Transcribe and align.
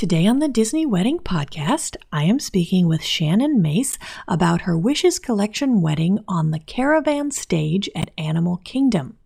Today 0.00 0.26
on 0.26 0.38
the 0.38 0.48
Disney 0.48 0.86
Wedding 0.86 1.18
Podcast, 1.18 1.94
I 2.10 2.22
am 2.22 2.40
speaking 2.40 2.88
with 2.88 3.04
Shannon 3.04 3.60
Mace 3.60 3.98
about 4.26 4.62
her 4.62 4.74
Wishes 4.74 5.18
Collection 5.18 5.82
wedding 5.82 6.20
on 6.26 6.52
the 6.52 6.58
Caravan 6.58 7.30
stage 7.30 7.86
at 7.94 8.10
Animal 8.16 8.62
Kingdom. 8.64 9.18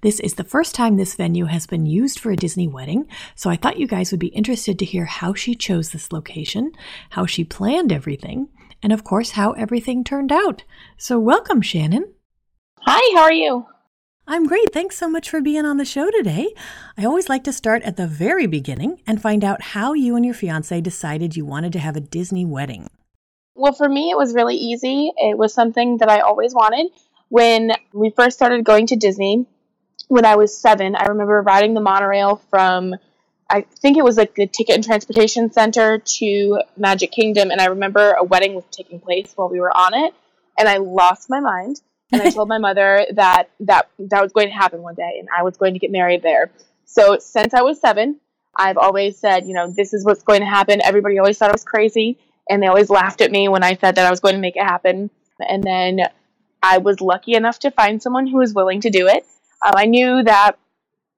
This 0.00 0.18
is 0.18 0.34
the 0.34 0.42
first 0.42 0.74
time 0.74 0.96
this 0.96 1.14
venue 1.14 1.44
has 1.44 1.68
been 1.68 1.86
used 1.86 2.18
for 2.18 2.32
a 2.32 2.36
Disney 2.36 2.66
wedding, 2.66 3.06
so 3.36 3.50
I 3.50 3.54
thought 3.54 3.78
you 3.78 3.86
guys 3.86 4.10
would 4.10 4.18
be 4.18 4.34
interested 4.34 4.80
to 4.80 4.84
hear 4.84 5.04
how 5.04 5.32
she 5.32 5.54
chose 5.54 5.90
this 5.90 6.10
location, 6.10 6.72
how 7.10 7.24
she 7.26 7.44
planned 7.44 7.92
everything, 7.92 8.48
and 8.82 8.92
of 8.92 9.04
course, 9.04 9.30
how 9.30 9.52
everything 9.52 10.02
turned 10.02 10.32
out. 10.32 10.64
So, 10.96 11.20
welcome, 11.20 11.62
Shannon. 11.62 12.12
Hi, 12.80 13.16
how 13.16 13.22
are 13.22 13.32
you? 13.32 13.66
I'm 14.28 14.46
great. 14.46 14.72
Thanks 14.72 14.96
so 14.96 15.08
much 15.08 15.30
for 15.30 15.40
being 15.40 15.64
on 15.64 15.76
the 15.76 15.84
show 15.84 16.10
today. 16.10 16.52
I 16.98 17.04
always 17.04 17.28
like 17.28 17.44
to 17.44 17.52
start 17.52 17.84
at 17.84 17.96
the 17.96 18.08
very 18.08 18.48
beginning 18.48 19.00
and 19.06 19.22
find 19.22 19.44
out 19.44 19.62
how 19.62 19.92
you 19.92 20.16
and 20.16 20.24
your 20.24 20.34
fiance 20.34 20.80
decided 20.80 21.36
you 21.36 21.44
wanted 21.44 21.72
to 21.74 21.78
have 21.78 21.94
a 21.94 22.00
Disney 22.00 22.44
wedding. 22.44 22.88
Well, 23.54 23.72
for 23.72 23.88
me, 23.88 24.10
it 24.10 24.16
was 24.16 24.34
really 24.34 24.56
easy. 24.56 25.12
It 25.16 25.38
was 25.38 25.54
something 25.54 25.98
that 25.98 26.08
I 26.08 26.20
always 26.20 26.54
wanted. 26.54 26.90
When 27.28 27.70
we 27.92 28.10
first 28.10 28.36
started 28.36 28.64
going 28.64 28.88
to 28.88 28.96
Disney, 28.96 29.46
when 30.08 30.24
I 30.24 30.34
was 30.34 30.58
seven, 30.58 30.96
I 30.96 31.04
remember 31.04 31.40
riding 31.42 31.74
the 31.74 31.80
monorail 31.80 32.42
from, 32.50 32.96
I 33.48 33.60
think 33.60 33.96
it 33.96 34.04
was 34.04 34.16
like 34.16 34.34
the 34.34 34.48
Ticket 34.48 34.74
and 34.74 34.84
Transportation 34.84 35.52
Center 35.52 35.98
to 35.98 36.62
Magic 36.76 37.12
Kingdom. 37.12 37.52
And 37.52 37.60
I 37.60 37.66
remember 37.66 38.10
a 38.10 38.24
wedding 38.24 38.54
was 38.54 38.64
taking 38.72 38.98
place 38.98 39.32
while 39.36 39.48
we 39.48 39.60
were 39.60 39.70
on 39.70 39.94
it. 39.94 40.14
And 40.58 40.68
I 40.68 40.78
lost 40.78 41.30
my 41.30 41.38
mind 41.38 41.80
and 42.12 42.22
I 42.22 42.30
told 42.30 42.48
my 42.48 42.58
mother 42.58 43.06
that 43.14 43.50
that 43.60 43.88
that 43.98 44.22
was 44.22 44.32
going 44.32 44.48
to 44.48 44.54
happen 44.54 44.82
one 44.82 44.94
day, 44.94 45.16
and 45.18 45.28
I 45.36 45.42
was 45.42 45.56
going 45.56 45.74
to 45.74 45.78
get 45.78 45.90
married 45.90 46.22
there. 46.22 46.50
So 46.84 47.18
since 47.18 47.52
I 47.54 47.62
was 47.62 47.80
seven, 47.80 48.20
I've 48.56 48.78
always 48.78 49.18
said, 49.18 49.46
you 49.46 49.54
know, 49.54 49.70
this 49.70 49.92
is 49.92 50.04
what's 50.04 50.22
going 50.22 50.40
to 50.40 50.46
happen. 50.46 50.80
Everybody 50.82 51.18
always 51.18 51.38
thought 51.38 51.50
I 51.50 51.52
was 51.52 51.64
crazy, 51.64 52.18
and 52.48 52.62
they 52.62 52.66
always 52.66 52.90
laughed 52.90 53.20
at 53.20 53.30
me 53.30 53.48
when 53.48 53.62
I 53.62 53.74
said 53.74 53.96
that 53.96 54.06
I 54.06 54.10
was 54.10 54.20
going 54.20 54.34
to 54.34 54.40
make 54.40 54.56
it 54.56 54.62
happen. 54.62 55.10
And 55.40 55.62
then 55.62 56.00
I 56.62 56.78
was 56.78 57.00
lucky 57.00 57.34
enough 57.34 57.58
to 57.60 57.70
find 57.70 58.02
someone 58.02 58.26
who 58.26 58.38
was 58.38 58.54
willing 58.54 58.80
to 58.82 58.90
do 58.90 59.06
it. 59.08 59.26
Um, 59.64 59.74
I 59.76 59.86
knew 59.86 60.22
that 60.22 60.58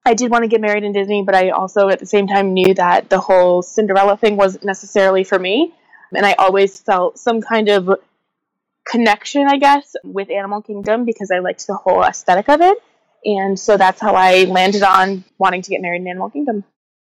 I 0.05 0.13
did 0.13 0.31
want 0.31 0.43
to 0.43 0.47
get 0.47 0.61
married 0.61 0.83
in 0.83 0.91
Disney, 0.91 1.23
but 1.23 1.35
I 1.35 1.49
also 1.49 1.89
at 1.89 1.99
the 1.99 2.05
same 2.05 2.27
time 2.27 2.53
knew 2.53 2.73
that 2.73 3.09
the 3.09 3.19
whole 3.19 3.61
Cinderella 3.61 4.17
thing 4.17 4.37
wasn't 4.37 4.65
necessarily 4.65 5.23
for 5.23 5.37
me. 5.37 5.73
And 6.15 6.25
I 6.25 6.33
always 6.33 6.79
felt 6.79 7.19
some 7.19 7.41
kind 7.41 7.69
of 7.69 7.99
connection, 8.89 9.47
I 9.47 9.57
guess, 9.57 9.95
with 10.03 10.29
Animal 10.29 10.61
Kingdom 10.61 11.05
because 11.05 11.31
I 11.31 11.39
liked 11.39 11.67
the 11.67 11.75
whole 11.75 12.03
aesthetic 12.03 12.49
of 12.49 12.61
it. 12.61 12.77
And 13.25 13.59
so 13.59 13.77
that's 13.77 14.01
how 14.01 14.13
I 14.15 14.45
landed 14.45 14.83
on 14.83 15.23
wanting 15.37 15.61
to 15.61 15.69
get 15.69 15.81
married 15.81 16.01
in 16.01 16.07
Animal 16.07 16.29
Kingdom. 16.29 16.63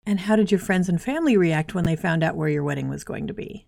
And 0.06 0.20
how 0.20 0.36
did 0.36 0.50
your 0.50 0.60
friends 0.60 0.88
and 0.88 1.00
family 1.00 1.36
react 1.36 1.74
when 1.74 1.84
they 1.84 1.96
found 1.96 2.24
out 2.24 2.36
where 2.36 2.48
your 2.48 2.64
wedding 2.64 2.88
was 2.88 3.04
going 3.04 3.26
to 3.26 3.34
be? 3.34 3.66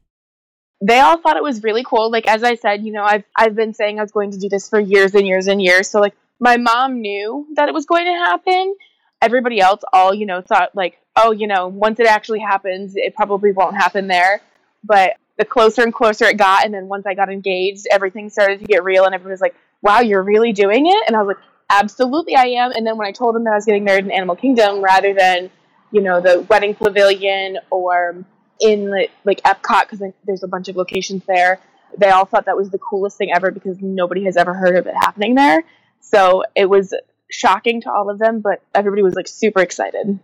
They 0.80 0.98
all 0.98 1.18
thought 1.18 1.36
it 1.36 1.42
was 1.42 1.62
really 1.62 1.84
cool. 1.84 2.10
Like 2.10 2.26
as 2.26 2.42
I 2.42 2.56
said, 2.56 2.84
you 2.84 2.92
know, 2.92 3.04
I've 3.04 3.24
I've 3.36 3.54
been 3.54 3.74
saying 3.74 3.98
I 3.98 4.02
was 4.02 4.10
going 4.10 4.32
to 4.32 4.38
do 4.38 4.48
this 4.48 4.68
for 4.68 4.80
years 4.80 5.14
and 5.14 5.26
years 5.26 5.46
and 5.46 5.62
years. 5.62 5.88
So 5.88 6.00
like 6.00 6.14
my 6.40 6.56
mom 6.56 7.00
knew 7.00 7.46
that 7.54 7.68
it 7.68 7.74
was 7.74 7.86
going 7.86 8.06
to 8.06 8.12
happen. 8.12 8.74
Everybody 9.20 9.60
else 9.60 9.82
all, 9.92 10.12
you 10.12 10.26
know, 10.26 10.40
thought 10.40 10.70
like, 10.74 10.98
oh, 11.14 11.30
you 11.30 11.46
know, 11.46 11.68
once 11.68 12.00
it 12.00 12.06
actually 12.06 12.40
happens, 12.40 12.94
it 12.96 13.14
probably 13.14 13.52
won't 13.52 13.76
happen 13.76 14.08
there. 14.08 14.40
But 14.82 15.12
the 15.42 15.48
closer 15.48 15.82
and 15.82 15.92
closer 15.92 16.26
it 16.26 16.36
got, 16.36 16.64
and 16.64 16.72
then 16.72 16.86
once 16.86 17.04
I 17.04 17.14
got 17.14 17.28
engaged, 17.28 17.88
everything 17.90 18.30
started 18.30 18.60
to 18.60 18.64
get 18.64 18.84
real, 18.84 19.04
and 19.04 19.12
everyone 19.12 19.32
was 19.32 19.40
like, 19.40 19.56
"Wow, 19.82 19.98
you're 19.98 20.22
really 20.22 20.52
doing 20.52 20.86
it!" 20.86 21.02
And 21.08 21.16
I 21.16 21.22
was 21.22 21.34
like, 21.34 21.44
"Absolutely, 21.68 22.36
I 22.36 22.46
am." 22.62 22.70
And 22.70 22.86
then 22.86 22.96
when 22.96 23.08
I 23.08 23.12
told 23.12 23.34
them 23.34 23.42
that 23.44 23.50
I 23.50 23.56
was 23.56 23.64
getting 23.64 23.82
married 23.82 24.04
in 24.04 24.12
Animal 24.12 24.36
Kingdom 24.36 24.80
rather 24.80 25.12
than, 25.12 25.50
you 25.90 26.00
know, 26.00 26.20
the 26.20 26.42
wedding 26.42 26.76
pavilion 26.76 27.58
or 27.70 28.24
in 28.60 28.88
like 29.24 29.42
Epcot, 29.42 29.82
because 29.82 30.00
there's 30.24 30.44
a 30.44 30.48
bunch 30.48 30.68
of 30.68 30.76
locations 30.76 31.24
there, 31.26 31.58
they 31.98 32.10
all 32.10 32.24
thought 32.24 32.44
that 32.46 32.56
was 32.56 32.70
the 32.70 32.78
coolest 32.78 33.18
thing 33.18 33.32
ever 33.34 33.50
because 33.50 33.78
nobody 33.80 34.24
has 34.24 34.36
ever 34.36 34.54
heard 34.54 34.76
of 34.76 34.86
it 34.86 34.94
happening 34.94 35.34
there. 35.34 35.64
So 36.00 36.44
it 36.54 36.70
was 36.70 36.94
shocking 37.28 37.80
to 37.80 37.90
all 37.90 38.10
of 38.10 38.20
them, 38.20 38.40
but 38.40 38.62
everybody 38.74 39.02
was 39.02 39.14
like 39.14 39.26
super 39.26 39.60
excited. 39.60 40.20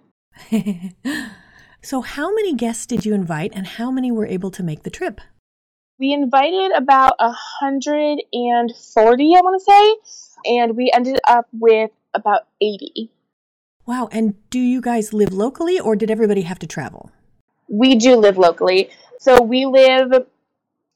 So, 1.81 2.00
how 2.00 2.34
many 2.34 2.55
guests 2.55 2.87
did 2.87 3.06
you 3.06 3.15
invite, 3.15 3.53
and 3.55 3.66
how 3.66 3.91
many 3.91 4.11
were 4.11 4.27
able 4.27 4.50
to 4.50 4.65
make 4.65 4.83
the 4.83 4.91
trip? 4.91 5.21
We 5.99 6.12
invited 6.12 6.72
about 6.77 7.15
140, 7.19 8.22
I 9.37 9.41
want 9.41 9.61
to 9.61 9.65
say, 9.65 9.97
and 10.59 10.77
we 10.77 10.91
ended 10.93 11.19
up 11.27 11.47
with 11.53 11.91
about 12.15 12.49
80. 12.61 13.11
Wow. 13.87 14.09
And 14.12 14.34
do 14.50 14.59
you 14.59 14.81
guys 14.81 15.12
live 15.12 15.33
locally, 15.33 15.78
or 15.78 15.94
did 15.94 16.11
everybody 16.11 16.43
have 16.43 16.59
to 16.61 16.66
travel? 16.66 17.11
We 17.69 17.95
do 17.95 18.16
live 18.16 18.39
locally. 18.39 18.91
So, 19.21 19.41
we 19.41 19.66
live 19.66 20.27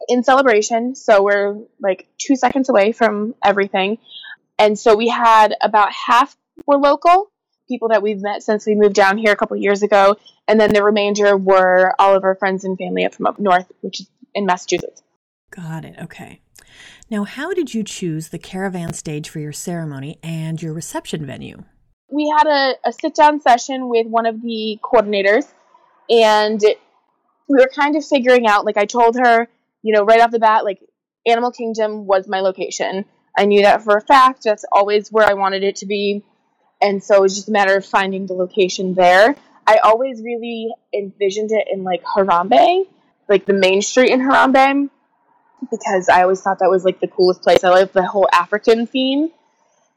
in 0.08 0.24
celebration. 0.24 0.96
So, 0.96 1.22
we're 1.22 1.58
like 1.80 2.08
two 2.18 2.34
seconds 2.34 2.68
away 2.68 2.90
from 2.90 3.36
everything. 3.44 3.98
And 4.58 4.76
so, 4.76 4.96
we 4.96 5.08
had 5.08 5.54
about 5.60 5.92
half 5.92 6.36
were 6.66 6.76
local 6.76 7.31
people 7.72 7.88
that 7.88 8.02
we've 8.02 8.20
met 8.20 8.42
since 8.42 8.66
we 8.66 8.74
moved 8.74 8.94
down 8.94 9.16
here 9.16 9.32
a 9.32 9.36
couple 9.36 9.56
years 9.56 9.82
ago, 9.82 10.16
and 10.46 10.60
then 10.60 10.72
the 10.72 10.84
remainder 10.84 11.36
were 11.36 11.94
all 11.98 12.14
of 12.14 12.24
our 12.24 12.34
friends 12.34 12.64
and 12.64 12.76
family 12.76 13.06
up 13.06 13.14
from 13.14 13.26
up 13.26 13.38
north, 13.38 13.70
which 13.80 14.00
is 14.00 14.10
in 14.34 14.44
Massachusetts. 14.44 15.02
Got 15.50 15.84
it. 15.84 15.96
Okay. 16.02 16.40
Now, 17.10 17.24
how 17.24 17.52
did 17.54 17.72
you 17.74 17.82
choose 17.82 18.28
the 18.28 18.38
caravan 18.38 18.92
stage 18.92 19.28
for 19.28 19.38
your 19.38 19.52
ceremony 19.52 20.18
and 20.22 20.60
your 20.62 20.72
reception 20.72 21.24
venue? 21.26 21.64
We 22.10 22.32
had 22.36 22.46
a, 22.46 22.74
a 22.88 22.92
sit 22.92 23.14
down 23.14 23.40
session 23.40 23.88
with 23.88 24.06
one 24.06 24.26
of 24.26 24.42
the 24.42 24.78
coordinators, 24.82 25.46
and 26.10 26.60
we 26.60 27.56
were 27.58 27.70
kind 27.74 27.96
of 27.96 28.04
figuring 28.04 28.46
out, 28.46 28.64
like, 28.66 28.76
I 28.76 28.84
told 28.84 29.16
her, 29.16 29.48
you 29.82 29.94
know, 29.94 30.04
right 30.04 30.20
off 30.20 30.30
the 30.30 30.38
bat, 30.38 30.64
like, 30.64 30.80
Animal 31.26 31.52
Kingdom 31.52 32.06
was 32.06 32.26
my 32.28 32.40
location. 32.40 33.04
I 33.38 33.46
knew 33.46 33.62
that 33.62 33.82
for 33.82 33.96
a 33.96 34.00
fact. 34.00 34.42
That's 34.44 34.64
always 34.72 35.10
where 35.10 35.26
I 35.26 35.34
wanted 35.34 35.62
it 35.62 35.76
to 35.76 35.86
be 35.86 36.24
and 36.82 37.02
so 37.02 37.16
it 37.16 37.20
was 37.20 37.36
just 37.36 37.48
a 37.48 37.52
matter 37.52 37.76
of 37.76 37.86
finding 37.86 38.26
the 38.26 38.34
location 38.34 38.94
there. 38.94 39.36
I 39.66 39.78
always 39.78 40.20
really 40.20 40.74
envisioned 40.92 41.52
it 41.52 41.68
in 41.70 41.84
like 41.84 42.02
Harambe, 42.02 42.86
like 43.28 43.46
the 43.46 43.52
main 43.52 43.80
street 43.80 44.10
in 44.10 44.20
Harambe, 44.20 44.90
because 45.70 46.08
I 46.08 46.22
always 46.22 46.42
thought 46.42 46.58
that 46.58 46.68
was 46.68 46.84
like 46.84 47.00
the 47.00 47.06
coolest 47.06 47.42
place. 47.42 47.62
I 47.62 47.68
love 47.68 47.92
the 47.92 48.04
whole 48.04 48.28
African 48.32 48.86
theme. 48.86 49.30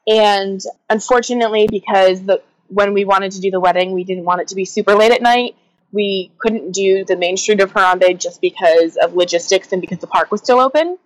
And 0.07 0.61
unfortunately, 0.87 1.67
because 1.69 2.21
the 2.21 2.43
when 2.67 2.93
we 2.93 3.05
wanted 3.05 3.31
to 3.33 3.41
do 3.41 3.51
the 3.51 3.59
wedding, 3.59 3.91
we 3.91 4.03
didn't 4.03 4.25
want 4.25 4.41
it 4.41 4.47
to 4.49 4.55
be 4.55 4.65
super 4.65 4.95
late 4.95 5.11
at 5.11 5.21
night. 5.21 5.55
We 5.91 6.31
couldn't 6.37 6.71
do 6.71 7.05
the 7.05 7.15
main 7.15 7.37
street 7.37 7.61
of 7.61 7.73
Harambe 7.73 8.19
just 8.19 8.41
because 8.41 8.97
of 8.97 9.15
logistics 9.15 9.71
and 9.71 9.81
because 9.81 9.99
the 9.99 10.07
park 10.07 10.31
was 10.31 10.41
still 10.41 10.59
open. 10.59 10.97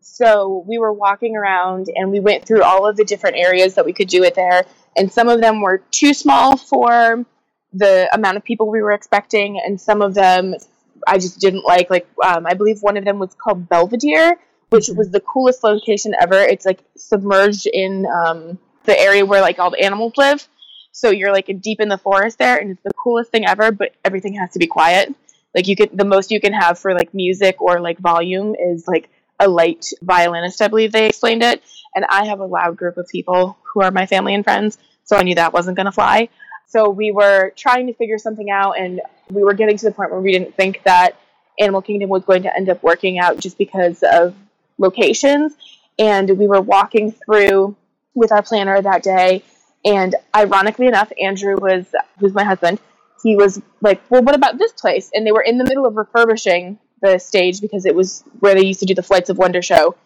So 0.00 0.64
we 0.66 0.78
were 0.78 0.92
walking 0.92 1.36
around 1.36 1.88
and 1.94 2.10
we 2.10 2.20
went 2.20 2.46
through 2.46 2.62
all 2.62 2.88
of 2.88 2.96
the 2.96 3.04
different 3.04 3.36
areas 3.36 3.74
that 3.74 3.84
we 3.84 3.92
could 3.92 4.08
do 4.08 4.22
it 4.24 4.34
there 4.34 4.64
and 4.96 5.12
some 5.12 5.28
of 5.28 5.40
them 5.40 5.60
were 5.60 5.82
too 5.90 6.14
small 6.14 6.56
for 6.56 7.24
the 7.72 8.08
amount 8.12 8.36
of 8.36 8.44
people 8.44 8.70
we 8.70 8.82
were 8.82 8.92
expecting, 8.92 9.60
and 9.64 9.80
some 9.80 10.02
of 10.02 10.14
them 10.14 10.54
I 11.06 11.18
just 11.18 11.40
didn't 11.40 11.64
like. 11.64 11.90
Like 11.90 12.08
um, 12.24 12.46
I 12.46 12.54
believe 12.54 12.78
one 12.80 12.96
of 12.96 13.04
them 13.04 13.18
was 13.18 13.34
called 13.34 13.68
Belvedere, 13.68 14.38
which 14.70 14.86
mm-hmm. 14.86 14.98
was 14.98 15.10
the 15.10 15.20
coolest 15.20 15.62
location 15.62 16.14
ever. 16.20 16.38
It's 16.38 16.66
like 16.66 16.80
submerged 16.96 17.66
in 17.66 18.06
um, 18.06 18.58
the 18.84 18.98
area 18.98 19.24
where 19.24 19.40
like 19.40 19.58
all 19.58 19.70
the 19.70 19.82
animals 19.82 20.14
live. 20.16 20.46
So 20.92 21.10
you're 21.10 21.32
like 21.32 21.48
deep 21.60 21.80
in 21.80 21.88
the 21.88 21.98
forest 21.98 22.38
there, 22.38 22.56
and 22.58 22.72
it's 22.72 22.82
the 22.82 22.92
coolest 22.94 23.30
thing 23.30 23.46
ever. 23.46 23.72
But 23.72 23.94
everything 24.04 24.34
has 24.34 24.52
to 24.52 24.58
be 24.58 24.66
quiet. 24.66 25.14
Like 25.54 25.66
you 25.66 25.76
could, 25.76 25.96
the 25.96 26.04
most 26.04 26.30
you 26.30 26.40
can 26.40 26.52
have 26.52 26.78
for 26.78 26.94
like 26.94 27.12
music 27.12 27.60
or 27.60 27.80
like 27.80 27.98
volume 27.98 28.54
is 28.54 28.86
like 28.86 29.08
a 29.38 29.48
light 29.48 29.86
violinist. 30.02 30.62
I 30.62 30.68
believe 30.68 30.92
they 30.92 31.06
explained 31.06 31.42
it. 31.42 31.62
And 31.94 32.04
I 32.08 32.26
have 32.26 32.40
a 32.40 32.46
loud 32.46 32.76
group 32.76 32.96
of 32.96 33.08
people 33.08 33.58
who 33.72 33.82
are 33.82 33.90
my 33.90 34.06
family 34.06 34.34
and 34.34 34.44
friends, 34.44 34.78
so 35.04 35.16
I 35.16 35.22
knew 35.22 35.34
that 35.34 35.52
wasn't 35.52 35.76
going 35.76 35.86
to 35.86 35.92
fly. 35.92 36.28
So 36.66 36.88
we 36.88 37.10
were 37.10 37.52
trying 37.56 37.88
to 37.88 37.94
figure 37.94 38.18
something 38.18 38.50
out, 38.50 38.78
and 38.78 39.00
We 39.30 39.42
were 39.44 39.54
getting 39.54 39.76
to 39.76 39.84
the 39.86 39.92
point 39.92 40.10
where 40.10 40.20
we 40.20 40.32
didn't 40.32 40.56
think 40.56 40.82
that 40.84 41.16
Animal 41.58 41.82
Kingdom 41.82 42.10
was 42.10 42.24
going 42.24 42.44
to 42.44 42.56
end 42.56 42.68
up 42.68 42.82
working 42.82 43.18
out 43.18 43.38
just 43.38 43.58
because 43.58 44.02
of 44.02 44.34
locations. 44.78 45.52
And 45.98 46.38
we 46.38 46.46
were 46.46 46.60
walking 46.60 47.12
through 47.12 47.76
with 48.14 48.32
our 48.32 48.42
planner 48.42 48.80
that 48.80 49.02
day. 49.02 49.44
And 49.84 50.14
ironically 50.34 50.86
enough, 50.86 51.12
Andrew 51.20 51.56
was, 51.56 51.86
who's 52.18 52.34
my 52.34 52.44
husband, 52.44 52.80
he 53.22 53.36
was 53.36 53.60
like, 53.80 54.00
Well, 54.10 54.22
what 54.22 54.34
about 54.34 54.58
this 54.58 54.72
place? 54.72 55.10
And 55.12 55.26
they 55.26 55.32
were 55.32 55.42
in 55.42 55.58
the 55.58 55.64
middle 55.64 55.86
of 55.86 55.96
refurbishing 55.96 56.78
the 57.02 57.18
stage 57.18 57.60
because 57.60 57.86
it 57.86 57.94
was 57.94 58.24
where 58.40 58.54
they 58.54 58.64
used 58.64 58.80
to 58.80 58.86
do 58.86 58.94
the 58.94 59.02
Flights 59.02 59.30
of 59.30 59.38
Wonder 59.38 59.62
show. 59.62 59.96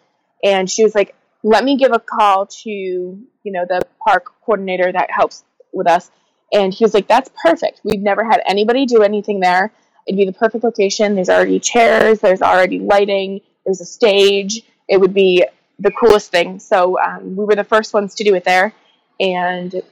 And 0.43 0.69
she 0.69 0.83
was 0.83 0.95
like, 0.95 1.15
Let 1.45 1.63
me 1.63 1.77
give 1.77 1.91
a 1.91 1.99
call 1.99 2.47
to, 2.47 2.69
you 2.69 3.27
know, 3.45 3.65
the 3.69 3.83
park 4.03 4.25
coordinator 4.43 4.91
that 4.91 5.11
helps 5.11 5.43
with 5.71 5.85
us. 5.85 6.09
And 6.51 6.73
he 6.73 6.83
was 6.83 6.95
like, 6.95 7.07
That's 7.07 7.29
perfect. 7.39 7.81
We've 7.83 8.01
never 8.01 8.23
had 8.23 8.41
anybody 8.47 8.87
do 8.87 9.03
anything 9.03 9.41
there. 9.41 9.71
It'd 10.07 10.17
be 10.17 10.25
the 10.25 10.33
perfect 10.33 10.63
location. 10.63 11.13
There's 11.13 11.29
already 11.29 11.59
chairs, 11.59 12.19
there's 12.19 12.41
already 12.41 12.79
lighting, 12.79 13.41
there's 13.63 13.79
a 13.79 13.85
stage. 13.85 14.63
It 14.89 14.99
would 14.99 15.13
be 15.13 15.45
the 15.77 15.91
coolest 15.91 16.31
thing. 16.31 16.57
So 16.57 16.99
um, 16.99 17.35
we 17.35 17.45
were 17.45 17.55
the 17.55 17.63
first 17.63 17.93
ones 17.93 18.15
to 18.15 18.23
do 18.23 18.33
it 18.33 18.43
there, 18.43 18.73
and 19.19 19.83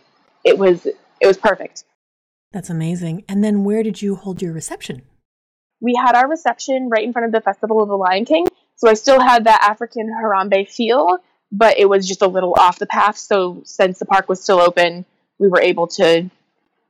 it 0.44 0.58
was 0.58 0.88
it 0.88 1.28
was 1.28 1.38
perfect. 1.38 1.84
That's 2.52 2.72
amazing. 2.72 3.26
And 3.30 3.44
then 3.44 3.64
where 3.64 3.84
did 3.84 4.02
you 4.02 4.16
hold 4.16 4.42
your 4.42 4.54
reception? 4.54 5.04
We 5.82 5.94
had 5.96 6.16
our 6.16 6.28
reception 6.28 6.90
right 6.90 7.04
in 7.04 7.14
front 7.14 7.28
of 7.28 7.32
the 7.32 7.42
Festival 7.42 7.84
of 7.84 7.90
the 7.90 7.96
Lion 7.96 8.26
King. 8.26 8.48
So 8.76 8.90
I 8.90 8.96
still 8.96 9.20
had 9.20 9.46
that 9.46 9.64
African 9.64 10.10
Harambe 10.10 10.68
feel, 10.68 11.20
but 11.54 11.78
it 11.78 11.88
was 11.88 12.08
just 12.08 12.24
a 12.24 12.28
little 12.28 12.56
off 12.58 12.80
the 12.80 12.88
path. 12.88 13.18
So 13.18 13.62
since 13.64 14.00
the 14.00 14.06
park 14.06 14.28
was 14.28 14.42
still 14.42 14.60
open, 14.60 15.06
we 15.38 15.48
were 15.48 15.62
able 15.62 15.88
to 15.88 16.30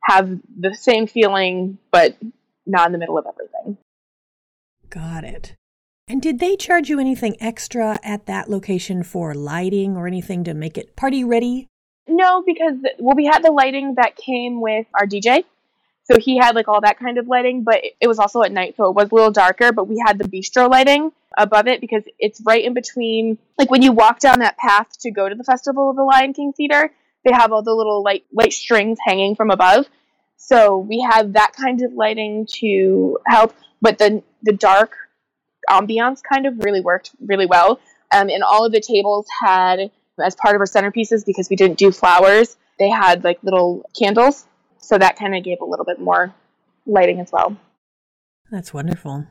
have 0.03 0.39
the 0.57 0.73
same 0.73 1.05
feeling, 1.05 1.77
but 1.91 2.15
not 2.65 2.87
in 2.87 2.93
the 2.93 2.97
middle 2.97 3.17
of 3.17 3.25
everything. 3.27 3.77
Got 4.89 5.25
it. 5.25 5.55
And 6.07 6.21
did 6.21 6.39
they 6.39 6.55
charge 6.55 6.89
you 6.89 6.99
anything 6.99 7.35
extra 7.41 7.99
at 8.03 8.25
that 8.25 8.49
location 8.49 9.03
for 9.03 9.33
lighting 9.33 9.97
or 9.97 10.07
anything 10.07 10.43
to 10.45 10.53
make 10.53 10.77
it 10.77 10.95
party 10.95 11.23
ready? 11.23 11.67
No, 12.07 12.41
because 12.45 12.75
well, 12.99 13.15
we 13.15 13.25
had 13.25 13.43
the 13.43 13.51
lighting 13.51 13.95
that 13.95 14.15
came 14.15 14.61
with 14.61 14.85
our 14.97 15.05
DJ, 15.05 15.43
so 16.05 16.19
he 16.19 16.37
had 16.37 16.55
like 16.55 16.67
all 16.67 16.81
that 16.81 16.99
kind 16.99 17.17
of 17.17 17.27
lighting, 17.27 17.63
but 17.63 17.81
it 17.99 18.07
was 18.07 18.19
also 18.19 18.41
at 18.41 18.51
night, 18.51 18.75
so 18.75 18.89
it 18.89 18.95
was 18.95 19.09
a 19.11 19.15
little 19.15 19.31
darker. 19.31 19.71
But 19.71 19.87
we 19.87 20.03
had 20.05 20.17
the 20.17 20.27
bistro 20.27 20.69
lighting 20.69 21.11
above 21.37 21.67
it 21.67 21.81
because 21.81 22.03
it's 22.19 22.41
right 22.41 22.63
in 22.63 22.73
between. 22.73 23.37
Like 23.57 23.71
when 23.71 23.81
you 23.81 23.91
walk 23.91 24.19
down 24.19 24.39
that 24.39 24.57
path 24.57 24.87
to 25.01 25.11
go 25.11 25.27
to 25.29 25.35
the 25.35 25.43
Festival 25.43 25.89
of 25.89 25.95
the 25.95 26.03
Lion 26.03 26.33
King 26.33 26.53
Theater, 26.53 26.91
they 27.23 27.31
have 27.31 27.51
all 27.53 27.63
the 27.63 27.73
little 27.73 28.03
light 28.03 28.25
light 28.33 28.53
strings 28.53 28.97
hanging 29.05 29.35
from 29.35 29.49
above. 29.49 29.87
So 30.35 30.77
we 30.77 30.99
had 30.99 31.33
that 31.33 31.53
kind 31.53 31.81
of 31.81 31.93
lighting 31.93 32.47
to 32.59 33.19
help, 33.25 33.55
but 33.81 33.97
the 33.97 34.23
the 34.41 34.53
dark 34.53 34.97
ambiance 35.69 36.21
kind 36.21 36.45
of 36.45 36.59
really 36.59 36.81
worked 36.81 37.11
really 37.25 37.45
well. 37.45 37.79
Um, 38.11 38.29
and 38.29 38.43
all 38.43 38.65
of 38.65 38.71
the 38.71 38.81
tables 38.81 39.25
had 39.41 39.89
as 40.23 40.35
part 40.35 40.55
of 40.55 40.59
our 40.59 40.67
centerpieces 40.67 41.25
because 41.25 41.49
we 41.49 41.55
didn't 41.55 41.77
do 41.77 41.91
flowers. 41.91 42.57
They 42.77 42.89
had 42.89 43.23
like 43.23 43.41
little 43.43 43.89
candles, 43.97 44.45
so 44.83 44.97
that 44.97 45.17
kind 45.17 45.35
of 45.35 45.43
gave 45.43 45.61
a 45.61 45.65
little 45.65 45.85
bit 45.85 45.99
more 45.99 46.33
lighting 46.85 47.19
as 47.19 47.31
well. 47.31 47.55
That's 48.51 48.73
wonderful. 48.73 49.27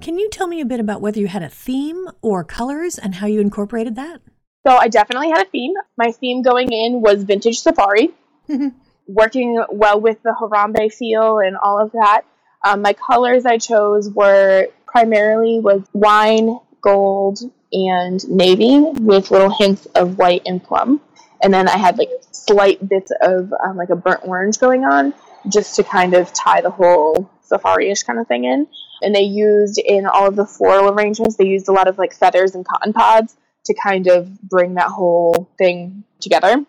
Can 0.00 0.18
you 0.18 0.30
tell 0.30 0.46
me 0.46 0.60
a 0.60 0.64
bit 0.64 0.80
about 0.80 1.00
whether 1.00 1.20
you 1.20 1.28
had 1.28 1.42
a 1.42 1.48
theme 1.48 2.08
or 2.22 2.42
colors 2.44 2.98
and 2.98 3.16
how 3.16 3.26
you 3.26 3.40
incorporated 3.40 3.96
that? 3.96 4.20
So 4.66 4.74
I 4.76 4.88
definitely 4.88 5.30
had 5.30 5.46
a 5.46 5.50
theme. 5.50 5.74
My 5.96 6.12
theme 6.12 6.42
going 6.42 6.72
in 6.72 7.00
was 7.00 7.24
vintage 7.24 7.60
safari, 7.60 8.10
working 9.06 9.62
well 9.70 10.00
with 10.00 10.22
the 10.22 10.34
Harambe 10.38 10.92
feel 10.92 11.38
and 11.38 11.56
all 11.56 11.80
of 11.80 11.92
that. 11.92 12.22
Um, 12.64 12.82
my 12.82 12.92
colors 12.92 13.46
I 13.46 13.58
chose 13.58 14.10
were 14.10 14.68
primarily 14.86 15.60
was 15.60 15.82
wine, 15.92 16.58
gold, 16.82 17.40
and 17.72 18.28
navy 18.28 18.80
with 18.80 19.30
little 19.30 19.50
hints 19.50 19.86
of 19.94 20.18
white 20.18 20.42
and 20.46 20.62
plum. 20.62 21.00
And 21.42 21.52
then 21.52 21.68
I 21.68 21.76
had 21.76 21.98
like 21.98 22.10
slight 22.32 22.86
bits 22.86 23.12
of 23.22 23.52
um, 23.52 23.76
like 23.76 23.90
a 23.90 23.96
burnt 23.96 24.20
orange 24.24 24.58
going 24.58 24.84
on 24.84 25.14
just 25.48 25.76
to 25.76 25.84
kind 25.84 26.14
of 26.14 26.32
tie 26.32 26.60
the 26.60 26.70
whole 26.70 27.30
safari-ish 27.42 28.02
kind 28.02 28.18
of 28.18 28.26
thing 28.26 28.44
in. 28.44 28.66
And 29.02 29.14
they 29.14 29.22
used 29.22 29.78
in 29.78 30.06
all 30.06 30.28
of 30.28 30.36
the 30.36 30.46
floral 30.46 30.92
arrangements, 30.92 31.36
they 31.36 31.46
used 31.46 31.68
a 31.68 31.72
lot 31.72 31.88
of 31.88 31.96
like 31.96 32.12
feathers 32.12 32.54
and 32.54 32.66
cotton 32.66 32.92
pods 32.92 33.34
to 33.64 33.74
kind 33.74 34.06
of 34.06 34.40
bring 34.42 34.74
that 34.74 34.88
whole 34.88 35.50
thing 35.56 36.04
together. 36.20 36.64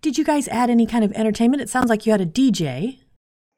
Did 0.00 0.18
you 0.18 0.24
guys 0.24 0.48
add 0.48 0.70
any 0.70 0.86
kind 0.86 1.04
of 1.04 1.12
entertainment? 1.12 1.62
It 1.62 1.68
sounds 1.68 1.88
like 1.88 2.06
you 2.06 2.12
had 2.12 2.20
a 2.20 2.26
DJ. 2.26 2.98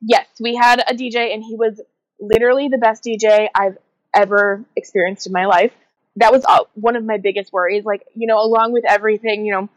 Yes, 0.01 0.27
we 0.41 0.57
had 0.57 0.81
a 0.81 0.95
DJ, 0.95 1.35
and 1.35 1.43
he 1.43 1.55
was 1.55 1.81
literally 2.19 2.69
the 2.69 2.79
best 2.79 3.05
DJ 3.05 3.49
I've 3.55 3.77
ever 4.15 4.65
experienced 4.77 5.27
in 5.27 5.33
my 5.33 5.45
life 5.45 5.73
that 6.17 6.33
was 6.33 6.45
one 6.75 6.97
of 6.97 7.05
my 7.05 7.19
biggest 7.19 7.53
worries. 7.53 7.85
Like, 7.85 8.03
you 8.15 8.27
know, 8.27 8.41
along 8.41 8.73
with 8.73 8.85
everything, 8.87 9.45
you 9.45 9.53
know, 9.53 9.69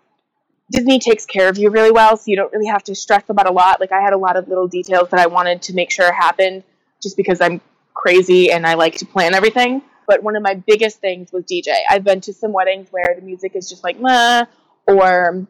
Disney 0.74 0.98
takes 0.98 1.28
care 1.28 1.50
of 1.50 1.58
you 1.60 1.70
really 1.70 1.92
well, 1.92 2.18
so 2.18 2.24
you 2.26 2.36
don't 2.36 2.52
really 2.52 2.66
have 2.66 2.84
to 2.86 2.96
stress 2.96 3.24
about 3.30 3.48
a 3.48 3.54
lot. 3.54 3.80
Like, 3.80 3.92
I 3.92 4.02
had 4.02 4.12
a 4.14 4.18
lot 4.18 4.38
of 4.38 4.48
little 4.48 4.68
details 4.68 5.10
that 5.12 5.20
I 5.20 5.28
wanted 5.28 5.62
to 5.64 5.74
make 5.74 5.92
sure 5.92 6.12
happened 6.12 6.64
just 7.02 7.16
because 7.16 7.42
I'm 7.42 7.62
crazy 7.94 8.52
and 8.52 8.66
I 8.66 8.74
like 8.74 8.96
to 8.98 9.06
plan 9.06 9.36
everything. 9.36 9.84
But 10.08 10.24
one 10.24 10.36
of 10.36 10.42
my 10.42 10.56
biggest 10.56 11.00
things 11.00 11.32
was 11.32 11.44
DJ. 11.44 11.74
I've 11.88 12.04
been 12.04 12.22
to 12.22 12.34
some 12.34 12.52
weddings 12.52 12.88
where 12.90 13.16
the 13.16 13.22
music 13.22 13.56
is 13.56 13.70
just 13.70 13.84
like, 13.84 14.00
meh, 14.00 14.46
or 14.88 15.46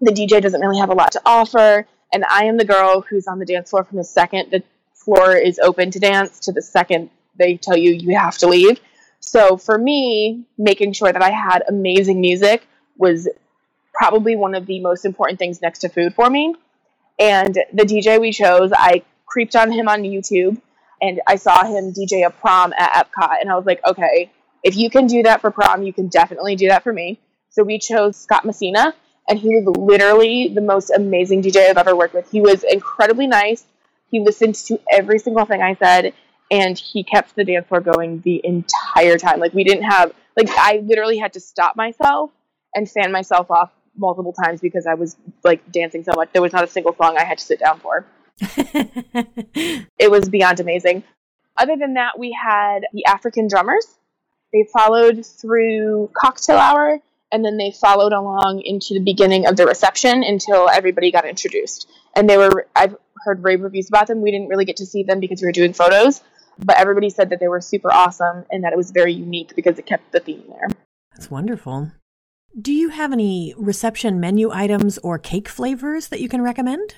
the 0.00 0.10
DJ 0.10 0.42
doesn't 0.42 0.60
really 0.60 0.80
have 0.80 0.90
a 0.90 0.94
lot 0.94 1.12
to 1.12 1.22
offer. 1.24 1.86
And 2.12 2.24
I 2.28 2.46
am 2.46 2.56
the 2.56 2.64
girl 2.64 3.02
who's 3.02 3.28
on 3.28 3.38
the 3.38 3.46
dance 3.46 3.70
floor 3.70 3.84
from 3.84 3.98
the 3.98 4.04
second 4.04 4.50
the 4.50 4.64
floor 4.94 5.36
is 5.36 5.60
open 5.60 5.92
to 5.92 6.00
dance 6.00 6.40
to 6.40 6.52
the 6.52 6.60
second 6.60 7.10
they 7.36 7.56
tell 7.56 7.76
you 7.76 7.92
you 7.92 8.18
have 8.18 8.36
to 8.38 8.48
leave. 8.48 8.80
So 9.20 9.56
for 9.56 9.78
me, 9.78 10.44
making 10.58 10.92
sure 10.92 11.12
that 11.12 11.22
I 11.22 11.30
had 11.30 11.62
amazing 11.68 12.20
music 12.20 12.66
was 12.98 13.28
probably 13.96 14.36
one 14.36 14.54
of 14.54 14.66
the 14.66 14.80
most 14.80 15.04
important 15.04 15.38
things 15.38 15.62
next 15.62 15.80
to 15.80 15.88
food 15.88 16.14
for 16.14 16.28
me. 16.28 16.54
And 17.18 17.54
the 17.72 17.84
DJ 17.84 18.20
we 18.20 18.32
chose, 18.32 18.72
I 18.72 19.02
creeped 19.24 19.56
on 19.56 19.72
him 19.72 19.88
on 19.88 20.02
YouTube 20.02 20.60
and 21.00 21.20
I 21.26 21.36
saw 21.36 21.64
him 21.64 21.92
DJ 21.92 22.26
a 22.26 22.30
prom 22.30 22.72
at 22.74 22.92
Epcot. 22.92 23.40
And 23.40 23.50
I 23.50 23.56
was 23.56 23.66
like, 23.66 23.80
okay, 23.86 24.30
if 24.62 24.76
you 24.76 24.90
can 24.90 25.06
do 25.06 25.22
that 25.22 25.40
for 25.40 25.50
prom, 25.50 25.82
you 25.82 25.92
can 25.92 26.08
definitely 26.08 26.56
do 26.56 26.68
that 26.68 26.82
for 26.82 26.92
me. 26.92 27.18
So 27.50 27.62
we 27.62 27.78
chose 27.78 28.16
Scott 28.16 28.44
Messina, 28.44 28.94
and 29.28 29.38
he 29.38 29.48
was 29.48 29.76
literally 29.78 30.48
the 30.48 30.60
most 30.60 30.90
amazing 30.90 31.42
DJ 31.42 31.68
I've 31.70 31.78
ever 31.78 31.96
worked 31.96 32.14
with. 32.14 32.30
He 32.30 32.40
was 32.40 32.64
incredibly 32.64 33.26
nice. 33.26 33.64
He 34.10 34.20
listened 34.20 34.56
to 34.66 34.78
every 34.90 35.18
single 35.18 35.46
thing 35.46 35.62
I 35.62 35.74
said 35.74 36.12
and 36.50 36.78
he 36.78 37.02
kept 37.02 37.34
the 37.34 37.44
dance 37.44 37.66
floor 37.66 37.80
going 37.80 38.20
the 38.20 38.40
entire 38.44 39.18
time. 39.18 39.40
Like 39.40 39.54
we 39.54 39.64
didn't 39.64 39.84
have 39.84 40.12
like 40.36 40.48
I 40.50 40.82
literally 40.84 41.18
had 41.18 41.32
to 41.34 41.40
stop 41.40 41.76
myself 41.76 42.30
and 42.74 42.88
fan 42.88 43.10
myself 43.10 43.50
off 43.50 43.72
multiple 43.96 44.32
times 44.32 44.60
because 44.60 44.86
I 44.86 44.94
was 44.94 45.16
like 45.44 45.70
dancing 45.72 46.04
so 46.04 46.12
much. 46.14 46.30
There 46.32 46.42
was 46.42 46.52
not 46.52 46.64
a 46.64 46.68
single 46.68 46.94
song 46.94 47.16
I 47.18 47.24
had 47.24 47.38
to 47.38 47.44
sit 47.44 47.60
down 47.60 47.80
for. 47.80 48.06
it 48.40 50.10
was 50.10 50.28
beyond 50.28 50.60
amazing. 50.60 51.04
Other 51.56 51.76
than 51.76 51.94
that, 51.94 52.18
we 52.18 52.32
had 52.32 52.80
the 52.92 53.06
African 53.06 53.48
drummers. 53.48 53.86
They 54.52 54.66
followed 54.72 55.24
through 55.24 56.10
cocktail 56.14 56.56
hour 56.56 57.00
and 57.32 57.44
then 57.44 57.56
they 57.56 57.72
followed 57.72 58.12
along 58.12 58.62
into 58.64 58.94
the 58.94 59.00
beginning 59.00 59.46
of 59.46 59.56
the 59.56 59.66
reception 59.66 60.22
until 60.22 60.68
everybody 60.68 61.10
got 61.10 61.26
introduced. 61.26 61.88
And 62.14 62.28
they 62.28 62.36
were 62.36 62.66
I've 62.74 62.96
heard 63.24 63.42
rave 63.42 63.62
reviews 63.62 63.88
about 63.88 64.06
them. 64.06 64.22
We 64.22 64.30
didn't 64.30 64.48
really 64.48 64.64
get 64.64 64.76
to 64.76 64.86
see 64.86 65.02
them 65.02 65.20
because 65.20 65.40
we 65.40 65.46
were 65.46 65.52
doing 65.52 65.72
photos, 65.72 66.22
but 66.58 66.78
everybody 66.78 67.10
said 67.10 67.30
that 67.30 67.40
they 67.40 67.48
were 67.48 67.60
super 67.60 67.92
awesome 67.92 68.44
and 68.50 68.64
that 68.64 68.72
it 68.72 68.76
was 68.76 68.90
very 68.90 69.12
unique 69.12 69.54
because 69.56 69.78
it 69.78 69.86
kept 69.86 70.12
the 70.12 70.20
theme 70.20 70.44
there. 70.48 70.68
That's 71.14 71.30
wonderful. 71.30 71.90
Do 72.58 72.72
you 72.72 72.88
have 72.88 73.12
any 73.12 73.52
reception 73.58 74.18
menu 74.18 74.50
items 74.50 74.96
or 74.98 75.18
cake 75.18 75.46
flavors 75.46 76.08
that 76.08 76.20
you 76.20 76.28
can 76.30 76.40
recommend? 76.40 76.94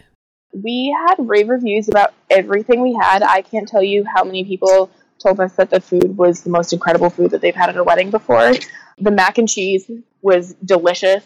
We 0.52 0.96
had 0.96 1.16
rave 1.18 1.48
reviews 1.48 1.88
about 1.88 2.14
everything 2.30 2.80
we 2.80 2.94
had. 2.94 3.24
I 3.24 3.42
can't 3.42 3.66
tell 3.66 3.82
you 3.82 4.04
how 4.04 4.22
many 4.22 4.44
people 4.44 4.88
told 5.18 5.40
us 5.40 5.54
that 5.54 5.70
the 5.70 5.80
food 5.80 6.16
was 6.16 6.42
the 6.42 6.50
most 6.50 6.72
incredible 6.72 7.10
food 7.10 7.32
that 7.32 7.40
they've 7.40 7.56
had 7.56 7.70
at 7.70 7.76
a 7.76 7.82
wedding 7.82 8.12
before. 8.12 8.52
The 8.98 9.10
mac 9.10 9.38
and 9.38 9.48
cheese 9.48 9.90
was 10.22 10.54
delicious. 10.64 11.24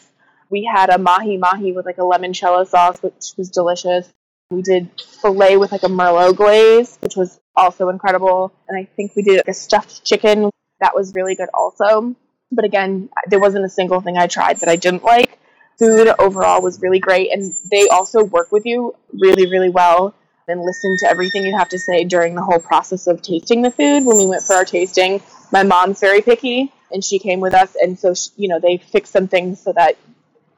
We 0.48 0.64
had 0.64 0.88
a 0.88 0.96
mahi 0.96 1.36
mahi 1.36 1.72
with 1.72 1.84
like 1.84 1.98
a 1.98 2.00
limoncello 2.00 2.66
sauce, 2.66 3.02
which 3.02 3.32
was 3.36 3.50
delicious. 3.50 4.08
We 4.50 4.62
did 4.62 4.88
filet 5.20 5.58
with 5.58 5.72
like 5.72 5.82
a 5.82 5.88
merlot 5.88 6.36
glaze, 6.36 6.96
which 7.00 7.16
was 7.16 7.38
also 7.54 7.90
incredible. 7.90 8.54
And 8.66 8.78
I 8.78 8.88
think 8.96 9.14
we 9.14 9.22
did 9.22 9.36
like 9.36 9.48
a 9.48 9.54
stuffed 9.54 10.04
chicken. 10.04 10.48
That 10.80 10.94
was 10.94 11.12
really 11.14 11.34
good 11.34 11.50
also. 11.52 12.16
But 12.52 12.64
again, 12.64 13.08
there 13.26 13.40
wasn't 13.40 13.64
a 13.64 13.68
single 13.68 14.00
thing 14.00 14.16
I 14.16 14.26
tried 14.26 14.60
that 14.60 14.68
I 14.68 14.76
didn't 14.76 15.02
like. 15.02 15.38
Food 15.78 16.12
overall 16.18 16.62
was 16.62 16.80
really 16.80 17.00
great. 17.00 17.32
And 17.32 17.52
they 17.70 17.88
also 17.88 18.22
work 18.22 18.52
with 18.52 18.66
you 18.66 18.94
really, 19.12 19.46
really 19.46 19.70
well 19.70 20.14
and 20.46 20.60
listen 20.60 20.96
to 21.00 21.08
everything 21.08 21.44
you 21.44 21.56
have 21.56 21.70
to 21.70 21.78
say 21.78 22.04
during 22.04 22.34
the 22.34 22.42
whole 22.42 22.58
process 22.58 23.06
of 23.06 23.22
tasting 23.22 23.62
the 23.62 23.70
food. 23.70 24.04
When 24.04 24.18
we 24.18 24.26
went 24.26 24.42
for 24.42 24.54
our 24.54 24.64
tasting, 24.64 25.22
my 25.50 25.62
mom's 25.62 26.00
very 26.00 26.20
picky 26.20 26.72
and 26.90 27.02
she 27.02 27.18
came 27.18 27.40
with 27.40 27.54
us. 27.54 27.74
And 27.80 27.98
so, 27.98 28.14
she, 28.14 28.30
you 28.36 28.48
know, 28.48 28.60
they 28.60 28.76
fixed 28.76 29.12
some 29.12 29.28
things 29.28 29.60
so 29.60 29.72
that 29.72 29.96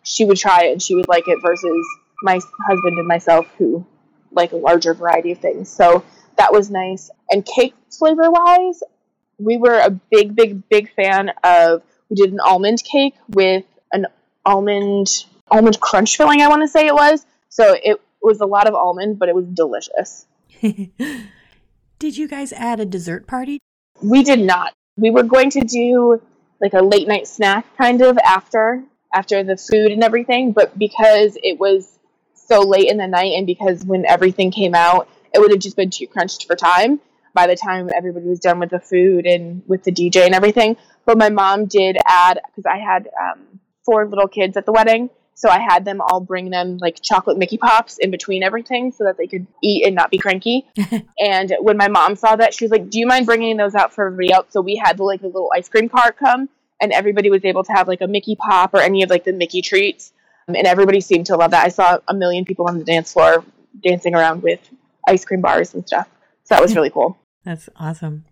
she 0.03 0.25
would 0.25 0.37
try 0.37 0.65
it 0.65 0.73
and 0.73 0.83
she 0.83 0.95
would 0.95 1.09
like 1.09 1.29
it 1.29 1.39
versus 1.41 1.87
my 2.23 2.41
husband 2.67 2.99
and 2.99 3.07
myself 3.07 3.47
who 3.57 3.87
like 4.33 4.53
a 4.53 4.57
larger 4.57 4.95
variety 4.95 5.33
of 5.33 5.39
things. 5.39 5.69
So 5.69 6.05
that 6.37 6.53
was 6.53 6.71
nice. 6.71 7.11
And 7.31 7.45
cake 7.45 7.75
flavor 7.97 8.31
wise, 8.31 8.83
we 9.39 9.57
were 9.57 9.79
a 9.79 9.91
big, 9.91 10.35
big, 10.35 10.69
big 10.69 10.93
fan 10.95 11.33
of. 11.43 11.83
We 12.11 12.17
did 12.17 12.33
an 12.33 12.41
almond 12.41 12.83
cake 12.85 13.15
with 13.29 13.65
an 13.93 14.07
almond 14.45 15.25
almond 15.51 15.81
crunch 15.81 16.17
filling. 16.17 16.41
I 16.41 16.49
want 16.49 16.63
to 16.63 16.69
say 16.69 16.87
it 16.87 16.95
was. 16.95 17.25
So 17.49 17.77
it 17.83 18.01
was 18.23 18.41
a 18.41 18.47
lot 18.47 18.69
of 18.69 18.75
almond, 18.75 19.19
but 19.19 19.29
it 19.29 19.35
was 19.35 19.47
delicious. 19.47 20.27
did 20.61 22.17
you 22.17 22.29
guys 22.29 22.53
add 22.53 22.81
a 22.81 22.85
dessert 22.85 23.27
party? 23.27 23.59
We 24.03 24.23
did 24.23 24.41
not. 24.41 24.73
We 24.97 25.11
were 25.11 25.23
going 25.23 25.51
to 25.51 25.61
do 25.61 26.21
like 26.61 26.73
a 26.73 26.83
late 26.83 27.09
night 27.09 27.27
snack 27.27 27.67
kind 27.77 28.01
of 28.03 28.19
after 28.19 28.83
after 29.13 29.45
the 29.45 29.57
food 29.57 29.93
and 29.93 30.03
everything, 30.03 30.53
but 30.53 30.77
because 30.77 31.39
it 31.43 31.59
was 31.59 31.99
so 32.35 32.61
late 32.61 32.91
in 32.91 32.97
the 32.97 33.07
night 33.07 33.33
and 33.37 33.47
because 33.47 33.85
when 33.85 34.05
everything 34.05 34.51
came 34.51 34.75
out, 34.75 35.09
it 35.33 35.39
would 35.39 35.51
have 35.51 35.61
just 35.61 35.77
been 35.77 35.91
too 35.91 36.07
crunched 36.07 36.47
for 36.47 36.57
time 36.57 37.01
by 37.35 37.47
the 37.47 37.57
time 37.57 37.91
everybody 37.95 38.27
was 38.27 38.41
done 38.41 38.61
with 38.61 38.71
the 38.71 38.81
food 38.81 39.27
and 39.27 39.63
with 39.67 39.83
the 39.83 39.93
DJ 39.93 40.25
and 40.25 40.35
everything. 40.35 40.77
But 41.05 41.19
my 41.19 41.29
mom 41.29 41.67
did 41.67 41.99
add 42.07 42.41
because 42.47 42.65
I 42.65 42.79
had 42.79 43.09
um, 43.21 43.61
four 43.85 44.07
little 44.07 44.29
kids 44.29 44.57
at 44.57 44.65
the 44.65 44.73
wedding, 44.73 45.11
so 45.35 45.51
I 45.51 45.59
had 45.59 45.85
them 45.85 46.01
all 46.01 46.21
bring 46.21 46.51
them 46.51 46.79
like 46.79 47.03
chocolate 47.03 47.37
Mickey 47.37 47.59
Pops 47.59 47.99
in 47.99 48.11
between 48.11 48.43
everything 48.43 48.93
so 48.93 49.05
that 49.05 49.19
they 49.19 49.27
could 49.27 49.47
eat 49.63 49.85
and 49.85 49.95
not 49.95 50.11
be 50.11 50.19
cranky. 50.19 50.67
and 51.19 51.57
when 51.61 51.77
my 51.77 51.89
mom 51.89 52.15
saw 52.17 52.37
that, 52.37 52.55
she 52.55 52.65
was 52.65 52.71
like, 52.71 52.89
"Do 52.89 52.99
you 52.99 53.07
mind 53.07 53.27
bringing 53.27 53.57
those 53.57 53.75
out 53.75 53.93
for 53.93 54.07
everybody 54.07 54.33
else?" 54.33 54.47
So 54.51 54.61
we 54.61 54.77
had 54.77 54.99
like 55.01 55.23
a 55.23 55.27
little 55.27 55.51
ice 55.55 55.69
cream 55.69 55.89
cart 55.89 56.17
come, 56.17 56.49
and 56.81 56.93
everybody 56.93 57.31
was 57.31 57.45
able 57.45 57.65
to 57.65 57.73
have 57.73 57.89
like 57.89 58.01
a 58.01 58.07
Mickey 58.07 58.37
Pop 58.37 58.75
or 58.75 58.81
any 58.81 59.03
of 59.03 59.11
like 59.11 59.25
the 59.25 59.33
Mickey 59.33 59.61
treats, 59.61 60.13
um, 60.49 60.55
and 60.55 60.67
everybody 60.67 61.01
seemed 61.01 61.27
to 61.27 61.37
love 61.37 61.51
that. 61.51 61.67
I 61.67 61.69
saw 61.69 61.99
a 62.07 62.15
million 62.15 62.45
people 62.45 62.69
on 62.69 62.79
the 62.79 62.85
dance 62.85 63.13
floor 63.13 63.45
dancing 63.83 64.15
around 64.15 64.43
with 64.43 64.61
ice 65.07 65.25
cream 65.25 65.41
bars 65.41 65.75
and 65.75 65.85
stuff. 65.87 66.09
So 66.45 66.55
that 66.55 66.63
was 66.63 66.75
really 66.77 66.91
cool. 66.91 67.19
That's 67.45 67.69
awesome. 67.77 68.25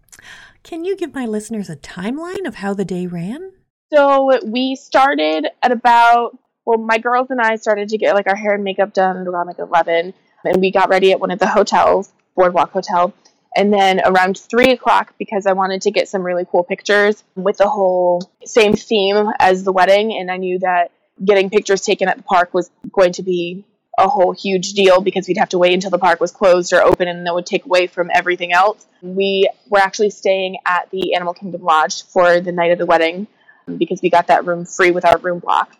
Can 0.62 0.85
you 0.85 0.97
give 0.97 1.14
my 1.14 1.26
listeners 1.26 1.69
a 1.69 1.76
timeline 1.76 2.47
of 2.47 2.57
how 2.57 2.75
the 2.75 2.85
day 2.85 3.07
ran? 3.07 3.52
So 3.92 4.38
we 4.45 4.76
started 4.76 5.47
at 5.62 5.73
about 5.73 6.38
well, 6.64 6.78
my 6.78 6.99
girls 6.99 7.28
and 7.31 7.40
I 7.40 7.57
started 7.57 7.88
to 7.88 7.99
get 7.99 8.14
like 8.14 8.28
our 8.28 8.37
hair 8.37 8.54
and 8.54 8.64
makeup 8.64 8.92
done 8.95 9.16
around 9.26 9.49
like 9.49 9.59
eleven, 9.59 10.14
and 10.45 10.61
we 10.61 10.71
got 10.71 10.88
ready 10.88 11.12
at 11.12 11.21
one 11.21 11.31
of 11.31 11.38
the 11.38 11.47
hotels, 11.47 12.12
Boardwalk 12.37 12.73
Hotel. 12.73 13.12
And 13.54 13.71
then 13.71 14.00
around 14.02 14.38
three 14.38 14.71
o'clock, 14.71 15.14
because 15.19 15.45
I 15.45 15.52
wanted 15.52 15.83
to 15.83 15.90
get 15.90 16.09
some 16.09 16.23
really 16.23 16.47
cool 16.50 16.62
pictures 16.62 17.23
with 17.35 17.59
the 17.59 17.69
whole 17.69 18.33
same 18.47 18.73
theme 18.75 19.26
as 19.38 19.64
the 19.64 19.73
wedding, 19.73 20.16
and 20.16 20.31
I 20.31 20.38
knew 20.38 20.59
that 20.61 20.90
getting 21.23 21.50
pictures 21.50 21.83
taken 21.83 22.09
at 22.09 22.16
the 22.16 22.23
park 22.23 22.54
was 22.54 22.71
going 22.90 23.12
to 23.14 23.23
be 23.23 23.66
a 24.03 24.09
whole 24.09 24.33
huge 24.33 24.73
deal 24.73 25.01
because 25.01 25.29
we'd 25.29 25.37
have 25.39 25.51
to 25.51 25.59
wait 25.59 25.75
until 25.75 25.91
the 25.91 25.99
park 25.99 26.21
was 26.21 26.33
closed 26.33 26.73
or 26.73 26.83
open 26.83 27.09
and 27.09 27.27
that 27.27 27.35
would 27.35 27.47
take 27.47 27.65
away 27.65 27.87
from 27.87 28.11
everything 28.13 28.53
else. 28.53 28.85
We 29.01 29.49
were 29.69 29.79
actually 29.79 30.11
staying 30.11 30.57
at 30.67 30.91
the 30.91 31.15
Animal 31.15 31.35
Kingdom 31.35 31.63
Lodge 31.63 32.05
for 32.05 32.41
the 32.41 32.53
night 32.53 32.73
of 32.73 32.79
the 32.79 32.87
wedding 32.87 33.29
um, 33.69 33.77
because 33.77 34.03
we 34.03 34.11
got 34.11 34.27
that 34.27 34.45
room 34.45 34.65
free 34.65 34.91
with 34.91 35.05
our 35.05 35.19
room 35.19 35.39
block. 35.39 35.77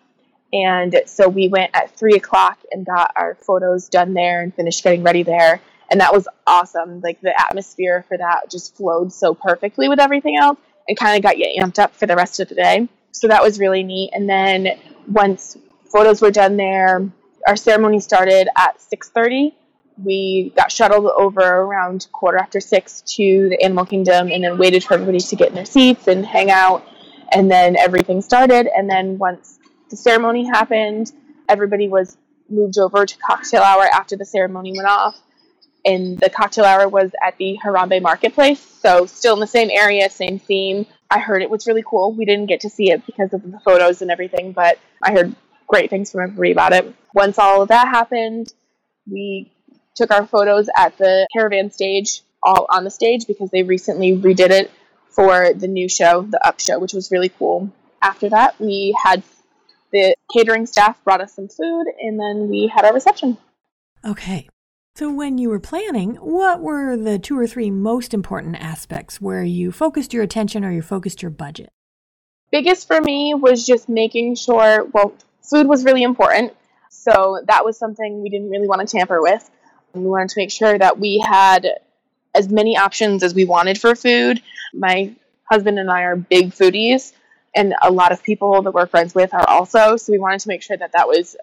And 0.52 1.02
so 1.07 1.29
we 1.29 1.49
went 1.49 1.75
at 1.75 1.97
three 1.97 2.14
o'clock 2.14 2.59
and 2.71 2.87
got 2.87 3.12
our 3.17 3.35
photos 3.35 3.88
done 3.88 4.14
there 4.14 4.43
and 4.43 4.55
finished 4.55 4.85
getting 4.85 5.02
ready 5.02 5.23
there. 5.23 5.61
And 5.91 6.00
that 6.00 6.12
was 6.12 6.29
awesome. 6.47 7.00
Like 7.00 7.21
the 7.21 7.38
atmosphere 7.38 8.05
for 8.07 8.17
that 8.19 8.50
just 8.50 8.76
flowed 8.76 9.12
so 9.12 9.35
perfectly 9.35 9.88
with 9.88 9.99
everything 9.99 10.37
else 10.37 10.59
and 10.88 10.97
kind 10.97 11.17
of 11.17 11.23
got 11.23 11.38
you 11.38 11.61
amped 11.61 11.79
up 11.79 11.95
for 11.95 12.07
the 12.07 12.17
rest 12.17 12.38
of 12.41 12.49
the 12.49 12.55
day. 12.55 12.88
So 13.12 13.29
that 13.29 13.43
was 13.43 13.59
really 13.59 13.83
neat. 13.83 14.11
And 14.12 14.29
then 14.29 14.79
once 15.09 15.57
photos 15.91 16.23
were 16.23 16.31
done 16.31 16.57
there, 16.57 17.11
our 17.46 17.56
ceremony 17.56 18.00
started 18.00 18.49
at 18.56 18.78
6.30 18.78 19.52
we 19.99 20.52
got 20.56 20.72
shuttled 20.72 21.06
over 21.06 21.40
around 21.40 22.06
quarter 22.12 22.38
after 22.38 22.61
six 22.61 23.02
to 23.02 23.49
the 23.50 23.62
animal 23.62 23.84
kingdom 23.84 24.30
and 24.30 24.42
then 24.42 24.58
waited 24.58 24.84
for 24.84 24.94
everybody 24.94 25.20
to 25.20 25.37
get 25.37 25.49
in 25.49 25.54
their 25.54 25.64
seats 25.64 26.08
and 26.08 26.25
hang 26.25 26.50
out. 26.50 26.87
And 27.30 27.50
then 27.50 27.76
everything 27.76 28.20
started. 28.22 28.68
And 28.75 28.88
then 28.88 29.18
once 29.18 29.58
the 29.90 29.96
ceremony 29.96 30.46
happened 30.46 31.12
everybody 31.49 31.88
was 31.88 32.16
moved 32.49 32.78
over 32.78 33.04
to 33.04 33.18
cocktail 33.18 33.62
hour 33.62 33.82
after 33.82 34.16
the 34.16 34.25
ceremony 34.25 34.72
went 34.72 34.88
off. 34.88 35.18
And 35.84 36.18
the 36.18 36.30
cocktail 36.30 36.64
hour 36.64 36.88
was 36.88 37.11
at 37.26 37.37
the 37.37 37.58
harambe 37.62 38.00
marketplace. 38.00 38.61
So 38.61 39.06
still 39.06 39.34
in 39.34 39.40
the 39.40 39.46
same 39.46 39.68
area 39.70 40.08
same 40.08 40.38
theme. 40.38 40.87
I 41.11 41.18
heard 41.18 41.42
it 41.42 41.50
was 41.50 41.66
really 41.66 41.82
cool. 41.84 42.12
We 42.12 42.25
didn't 42.25 42.46
get 42.46 42.61
to 42.61 42.70
see 42.70 42.90
it 42.90 43.04
because 43.04 43.34
of 43.34 43.42
the 43.42 43.61
photos 43.61 44.00
and 44.00 44.11
everything 44.11 44.52
but 44.52 44.78
i 45.02 45.12
heard 45.12 45.34
great 45.73 45.91
things 45.91 46.12
from 46.12 46.21
everybody 46.23 46.52
about 46.52 46.73
it 46.73 46.95
once 47.14 47.38
all 47.38 47.62
of 47.62 47.69
that 47.69 47.88
happened, 47.88 48.52
we 49.11 49.52
took 49.95 50.11
our 50.11 50.26
photos 50.26 50.69
at 50.76 50.97
the 50.99 51.26
caravan 51.33 51.71
stage, 51.71 52.23
all 52.43 52.67
on 52.71 52.85
the 52.85 52.91
stage, 52.91 53.26
because 53.26 53.50
they 53.50 53.62
recently 53.62 54.17
redid 54.17 54.50
it 54.50 54.71
for 55.09 55.52
the 55.52 55.69
new 55.69 55.88
show, 55.88 56.23
the 56.23 56.45
Up 56.47 56.61
Show, 56.61 56.79
which 56.79 56.93
was 56.93 57.11
really 57.11 57.29
cool. 57.29 57.71
After 58.00 58.31
that, 58.31 58.59
we 58.59 58.97
had 59.02 59.23
the 59.93 60.17
catering 60.33 60.67
staff 60.67 61.02
brought 61.05 61.21
us 61.21 61.35
some 61.35 61.49
food, 61.49 61.87
and 62.00 62.19
then 62.19 62.49
we 62.49 62.71
had 62.75 62.85
our 62.85 62.95
reception. 62.95 63.37
Okay. 64.05 64.49
So, 64.95 65.11
when 65.11 65.38
you 65.38 65.49
were 65.49 65.61
planning, 65.61 66.17
what 66.17 66.61
were 66.61 66.97
the 66.97 67.19
two 67.19 67.38
or 67.38 67.47
three 67.47 67.71
most 67.71 68.12
important 68.12 68.57
aspects 68.57 69.21
where 69.21 69.45
you 69.45 69.73
focused 69.73 70.12
your 70.12 70.23
attention 70.23 70.64
or 70.64 70.71
you 70.71 70.83
focused 70.83 71.23
your 71.23 71.31
budget? 71.31 71.71
Biggest 72.50 72.87
for 72.87 73.00
me 73.00 73.33
was 73.35 73.64
just 73.64 73.88
making 73.88 74.35
sure, 74.35 74.85
well, 74.85 75.14
food 75.42 75.66
was 75.66 75.84
really 75.84 76.02
important. 76.02 76.52
So 76.90 77.40
that 77.46 77.64
was 77.64 77.78
something 77.78 78.22
we 78.22 78.28
didn't 78.28 78.50
really 78.50 78.68
want 78.68 78.87
to 78.87 78.96
tamper 78.96 79.20
with. 79.20 79.49
We 79.94 80.02
wanted 80.02 80.30
to 80.30 80.40
make 80.40 80.50
sure 80.50 80.78
that 80.78 80.99
we 80.99 81.22
had 81.25 81.68
as 82.34 82.49
many 82.49 82.76
options 82.76 83.22
as 83.22 83.34
we 83.34 83.44
wanted 83.44 83.78
for 83.78 83.94
food. 83.94 84.42
My 84.72 85.14
husband 85.44 85.78
and 85.78 85.90
I 85.90 86.02
are 86.02 86.16
big 86.16 86.52
foodies, 86.52 87.12
and 87.54 87.75
a 87.82 87.90
lot 87.90 88.12
of 88.12 88.22
people 88.22 88.62
that 88.62 88.72
we're 88.72 88.87
friends 88.87 89.14
with 89.14 89.34
are 89.34 89.46
also. 89.46 89.96
So 89.96 90.12
we 90.12 90.18
wanted 90.18 90.40
to 90.40 90.49
make 90.49 90.62
sure 90.62 90.76
that 90.76 90.92
that 90.92 91.08
was 91.08 91.37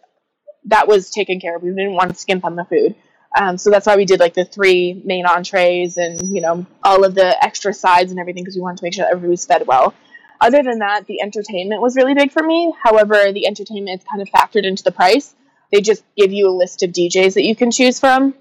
that 0.66 0.88
was 0.88 1.10
taken 1.10 1.40
care 1.40 1.56
of. 1.56 1.64
We 1.64 1.70
didn't 1.70 1.94
want 1.94 2.10
to 2.12 2.16
skimp 2.16 2.44
on 2.46 2.56
the 2.56 2.66
food. 2.66 2.96
Um, 3.40 3.58
so 3.58 3.70
that's 3.70 3.86
why 3.86 3.96
we 3.96 4.06
did 4.06 4.20
like 4.20 4.34
the 4.34 4.46
three 4.46 5.00
main 5.06 5.26
entrees 5.26 5.98
and 5.98 6.20
you 6.34 6.42
know 6.42 6.66
all 6.84 7.04
of 7.04 7.14
the 7.14 7.44
extra 7.44 7.74
sides 7.74 8.12
and 8.12 8.20
everything 8.20 8.44
because 8.44 8.56
we 8.56 8.62
wanted 8.62 8.78
to 8.78 8.84
make 8.84 8.94
sure 8.94 9.06
that 9.06 9.12
everybody 9.12 9.32
was 9.32 9.46
fed 9.46 9.68
well. 9.68 9.94
Other 10.42 10.64
than 10.64 10.80
that, 10.80 11.06
the 11.08 11.22
entertainment 11.22 11.82
was 11.82 11.96
really 11.96 12.14
big 12.14 12.32
for 12.32 12.42
me. 12.42 12.74
However, 12.82 13.32
the 13.34 13.46
entertainment 13.46 14.02
is 14.02 14.08
kind 14.10 14.22
of 14.22 14.30
factored 14.30 14.64
into 14.64 14.84
the 14.84 14.92
price 14.92 15.36
they 15.72 15.82
just 15.82 16.04
give 16.18 16.32
you 16.32 16.48
a 16.50 16.56
list 16.56 16.84
of 16.84 16.92
DJs 16.92 17.36
that 17.36 17.44
you 17.44 17.56
can 17.56 17.72
choose 17.72 18.00
from 18.00 18.34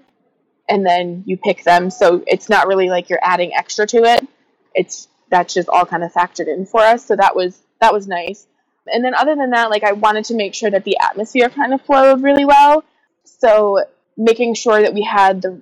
and 0.67 0.85
then 0.85 1.23
you 1.25 1.37
pick 1.37 1.63
them. 1.63 1.89
So 1.89 2.23
it's 2.27 2.49
not 2.49 2.67
really 2.67 2.89
like 2.89 3.09
you're 3.09 3.19
adding 3.21 3.53
extra 3.53 3.85
to 3.87 4.03
it. 4.03 4.27
It's 4.73 5.07
that's 5.29 5.53
just 5.53 5.69
all 5.69 5.85
kind 5.85 6.03
of 6.03 6.11
factored 6.11 6.47
in 6.47 6.65
for 6.65 6.81
us. 6.81 7.05
So 7.05 7.15
that 7.15 7.35
was 7.35 7.59
that 7.81 7.93
was 7.93 8.07
nice. 8.07 8.47
And 8.91 9.03
then 9.03 9.13
other 9.13 9.35
than 9.35 9.51
that, 9.51 9.69
like 9.69 9.83
I 9.83 9.91
wanted 9.91 10.25
to 10.25 10.35
make 10.35 10.55
sure 10.55 10.71
that 10.71 10.83
the 10.83 10.97
atmosphere 10.99 11.49
kind 11.49 11.73
of 11.73 11.81
flowed 11.81 12.23
really 12.23 12.45
well. 12.45 12.83
So 13.25 13.83
making 14.17 14.55
sure 14.55 14.81
that 14.81 14.93
we 14.93 15.03
had 15.03 15.41
the 15.41 15.61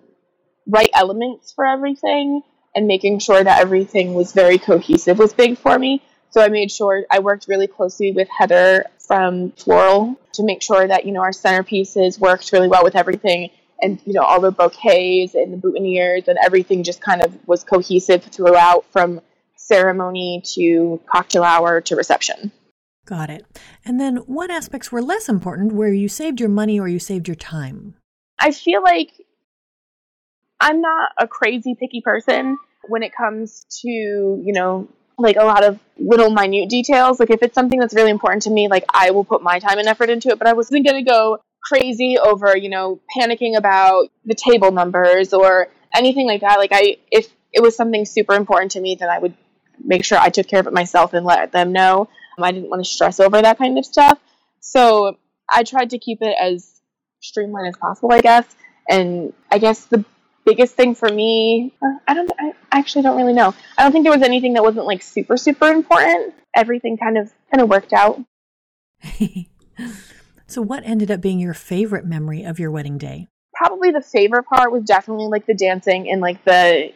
right 0.65 0.89
elements 0.94 1.51
for 1.51 1.65
everything 1.65 2.41
and 2.74 2.88
making 2.88 3.20
sure 3.20 3.44
that 3.44 3.62
everything 3.62 4.13
was 4.13 4.32
very 4.32 4.58
cohesive 4.58 5.20
was 5.20 5.34
big 5.34 5.58
for 5.58 5.77
me. 5.77 6.01
So 6.30 6.42
I 6.42 6.50
made 6.50 6.72
sure 6.72 7.06
I 7.10 7.20
worked 7.20 7.48
really 7.48 7.68
closely 7.68 8.12
with 8.12 8.28
Heather 8.30 8.86
from 9.00 9.52
Floral 9.52 10.20
to 10.34 10.44
make 10.44 10.62
sure 10.62 10.88
that, 10.88 11.06
you 11.06 11.12
know, 11.12 11.22
our 11.22 11.32
centerpieces 11.32 12.20
worked 12.20 12.52
really 12.52 12.68
well 12.68 12.84
with 12.84 12.96
everything 12.96 13.50
and, 13.82 14.00
you 14.06 14.14
know, 14.14 14.22
all 14.22 14.42
the 14.42 14.52
bouquets 14.52 15.36
and 15.36 15.54
the 15.54 15.58
boutonnieres 15.58 16.28
and 16.28 16.38
everything 16.44 16.84
just 16.84 17.02
kind 17.02 17.24
of 17.24 17.36
was 17.48 17.64
cohesive 17.64 18.24
throughout 18.24 18.86
from 18.92 19.22
ceremony 19.56 20.42
to 20.54 21.00
cocktail 21.10 21.44
hour 21.44 21.82
to 21.82 21.96
reception. 21.96 22.52
Got 23.06 23.30
it. 23.30 23.46
And 23.86 24.00
then 24.02 24.18
what 24.18 24.52
aspects 24.52 24.92
were 24.92 25.02
less 25.02 25.30
important 25.30 25.72
where 25.72 25.94
you 25.94 26.10
saved 26.10 26.40
your 26.40 26.50
money 26.50 26.80
or 26.80 26.88
you 26.88 27.00
saved 27.00 27.28
your 27.28 27.36
time? 27.36 27.96
I 28.38 28.52
feel 28.52 28.84
like 28.84 29.12
I'm 30.60 30.82
not 30.82 31.12
a 31.18 31.28
crazy 31.28 31.76
picky 31.80 32.02
person 32.02 32.58
when 32.88 33.04
it 33.04 33.14
comes 33.16 33.66
to, 33.82 33.88
you 33.88 34.54
know, 34.54 34.90
like 35.18 35.36
a 35.36 35.44
lot 35.44 35.64
of 35.64 35.80
little 35.98 36.30
minute 36.30 36.70
details. 36.70 37.20
Like 37.20 37.30
if 37.30 37.42
it's 37.42 37.56
something 37.56 37.80
that's 37.80 37.94
really 37.94 38.12
important 38.12 38.44
to 38.44 38.50
me, 38.50 38.68
like 38.68 38.86
I 38.94 39.12
will 39.12 39.24
put 39.24 39.42
my 39.42 39.60
time 39.60 39.80
and 39.80 39.88
effort 39.88 40.10
into 40.10 40.30
it, 40.30 40.38
but 40.38 40.48
I 40.48 40.54
wasn't 40.54 40.86
going 40.86 41.04
to 41.04 41.10
go 41.10 41.40
crazy 41.64 42.18
over, 42.18 42.56
you 42.56 42.70
know, 42.70 43.00
panicking 43.16 43.58
about 43.58 44.10
the 44.26 44.36
table 44.36 44.72
numbers 44.72 45.34
or 45.34 45.68
anything 45.96 46.28
like 46.28 46.42
that. 46.42 46.58
Like 46.58 46.72
I 46.72 46.98
if 47.12 47.28
it 47.52 47.62
was 47.62 47.76
something 47.76 48.06
super 48.06 48.36
important 48.36 48.72
to 48.74 48.80
me, 48.80 48.96
then 48.96 49.10
I 49.10 49.20
would 49.20 49.34
make 49.84 50.06
sure 50.06 50.18
I 50.18 50.30
took 50.30 50.48
care 50.48 50.60
of 50.60 50.68
it 50.68 50.74
myself 50.74 51.14
and 51.14 51.26
let 51.26 51.52
them 51.52 51.72
know. 51.72 52.10
Um, 52.38 52.44
I 52.44 52.52
didn't 52.52 52.70
want 52.70 52.84
to 52.84 52.90
stress 52.90 53.20
over 53.20 53.42
that 53.42 53.58
kind 53.58 53.78
of 53.78 53.86
stuff. 53.86 54.20
So 54.60 55.18
I 55.50 55.64
tried 55.64 55.92
to 55.92 56.00
keep 56.00 56.22
it 56.22 56.36
as 56.40 56.80
streamlined 57.22 57.68
as 57.68 57.78
possible, 57.78 58.12
I 58.12 58.22
guess. 58.22 58.46
And 58.90 59.34
I 59.52 59.58
guess 59.58 59.86
the 59.86 60.06
biggest 60.48 60.75
thing 60.75 60.96
for 60.96 61.10
me, 61.10 61.74
uh, 61.82 62.00
I 62.08 62.13
don't, 62.13 62.32
I 62.39 62.54
actually 62.72 63.04
don't 63.04 63.18
really 63.18 63.34
know. 63.34 63.54
I 63.77 63.84
don't 63.84 63.92
think 63.92 64.06
there 64.06 64.13
was 64.13 64.24
anything 64.24 64.54
that 64.54 64.63
wasn't 64.63 64.86
like 64.86 65.04
super, 65.04 65.38
super 65.38 65.68
important. 65.68 66.34
Everything 66.56 66.98
kind 66.98 67.18
of, 67.18 67.32
kind 67.51 67.62
of 67.62 67.70
worked 67.70 67.94
out. 67.94 68.20
so, 70.48 70.62
what 70.62 70.84
ended 70.86 71.12
up 71.12 71.22
being 71.22 71.39
your 71.39 71.54
favorite 71.54 72.06
memory 72.06 72.44
of 72.44 72.58
your 72.58 72.72
wedding 72.72 72.98
day? 72.98 73.27
probably 73.58 73.92
the 73.92 74.01
favorite 74.01 74.44
part 74.44 74.72
was 74.72 74.84
definitely 74.84 75.27
like 75.27 75.46
the 75.48 75.54
dancing 75.54 76.10
and 76.10 76.22
like 76.22 76.44
the 76.46 76.94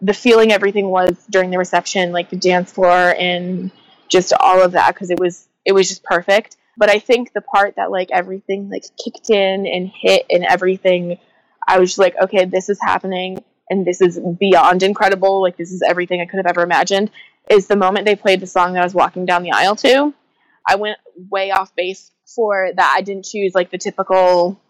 the 0.00 0.14
feeling 0.14 0.52
everything 0.52 0.88
was 0.88 1.16
during 1.28 1.50
the 1.50 1.58
reception, 1.58 2.12
like 2.12 2.30
the 2.30 2.36
dance 2.36 2.70
floor 2.70 3.14
and 3.18 3.72
just 4.08 4.32
all 4.32 4.62
of 4.62 4.72
that 4.72 4.94
because 4.94 5.10
it 5.10 5.18
was 5.18 5.48
it 5.64 5.72
was 5.72 5.88
just 5.88 6.04
perfect. 6.04 6.56
But 6.76 6.88
I 6.88 7.00
think 7.00 7.32
the 7.32 7.40
part 7.40 7.74
that 7.76 7.90
like 7.90 8.10
everything 8.12 8.70
like 8.70 8.84
kicked 9.02 9.30
in 9.30 9.66
and 9.66 9.88
hit 9.88 10.24
and 10.30 10.44
everything, 10.44 11.18
I 11.68 11.78
was 11.78 11.90
just 11.90 11.98
like, 11.98 12.16
okay, 12.20 12.46
this 12.46 12.68
is 12.68 12.78
happening 12.80 13.44
and 13.70 13.86
this 13.86 14.00
is 14.00 14.18
beyond 14.18 14.82
incredible. 14.82 15.42
Like 15.42 15.56
this 15.56 15.70
is 15.70 15.82
everything 15.82 16.20
I 16.20 16.26
could 16.26 16.38
have 16.38 16.46
ever 16.46 16.62
imagined. 16.62 17.10
Is 17.50 17.66
the 17.66 17.76
moment 17.76 18.06
they 18.06 18.16
played 18.16 18.40
the 18.40 18.46
song 18.46 18.72
that 18.72 18.80
I 18.80 18.84
was 18.84 18.94
walking 18.94 19.26
down 19.26 19.42
the 19.42 19.52
aisle 19.52 19.76
to. 19.76 20.14
I 20.66 20.76
went 20.76 20.98
way 21.30 21.50
off 21.50 21.74
base 21.76 22.10
for 22.26 22.70
that. 22.74 22.94
I 22.96 23.02
didn't 23.02 23.26
choose 23.26 23.54
like 23.54 23.70
the 23.70 23.78
typical 23.78 24.60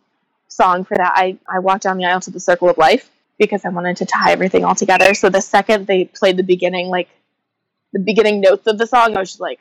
song 0.49 0.85
for 0.85 0.97
that. 0.97 1.12
I, 1.14 1.38
I 1.49 1.61
walked 1.61 1.85
down 1.85 1.99
the 1.99 2.05
aisle 2.05 2.21
to 2.21 2.31
the 2.31 2.40
Circle 2.40 2.69
of 2.69 2.78
Life 2.78 3.11
because 3.38 3.64
I 3.64 3.69
wanted 3.69 3.99
to 3.99 4.07
tie 4.07 4.33
everything 4.33 4.64
all 4.64 4.75
together. 4.75 5.14
So 5.14 5.28
the 5.28 5.40
second 5.40 5.87
they 5.87 6.05
played 6.05 6.37
the 6.37 6.43
beginning, 6.43 6.88
like 6.88 7.09
the 7.93 8.00
beginning 8.00 8.40
notes 8.40 8.67
of 8.67 8.78
the 8.78 8.87
song, 8.87 9.17
I 9.17 9.21
was 9.21 9.31
just 9.31 9.40
like, 9.40 9.61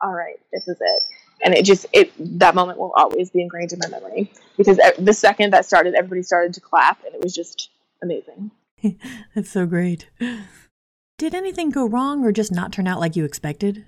all 0.00 0.12
right, 0.12 0.38
this 0.52 0.68
is 0.68 0.76
it. 0.80 1.02
And 1.42 1.54
it 1.54 1.64
just, 1.64 1.86
it 1.92 2.12
that 2.40 2.54
moment 2.54 2.78
will 2.78 2.92
always 2.96 3.30
be 3.30 3.42
ingrained 3.42 3.72
in 3.72 3.78
my 3.78 3.88
memory 3.88 4.32
because 4.56 4.78
the 4.98 5.12
second 5.12 5.52
that 5.52 5.66
started, 5.66 5.94
everybody 5.94 6.22
started 6.22 6.54
to 6.54 6.60
clap 6.60 7.04
and 7.04 7.14
it 7.14 7.22
was 7.22 7.34
just 7.34 7.70
amazing. 8.02 8.50
That's 9.34 9.50
so 9.50 9.66
great. 9.66 10.08
Did 11.18 11.34
anything 11.34 11.70
go 11.70 11.86
wrong 11.86 12.24
or 12.24 12.32
just 12.32 12.52
not 12.52 12.72
turn 12.72 12.86
out 12.86 13.00
like 13.00 13.16
you 13.16 13.24
expected? 13.24 13.84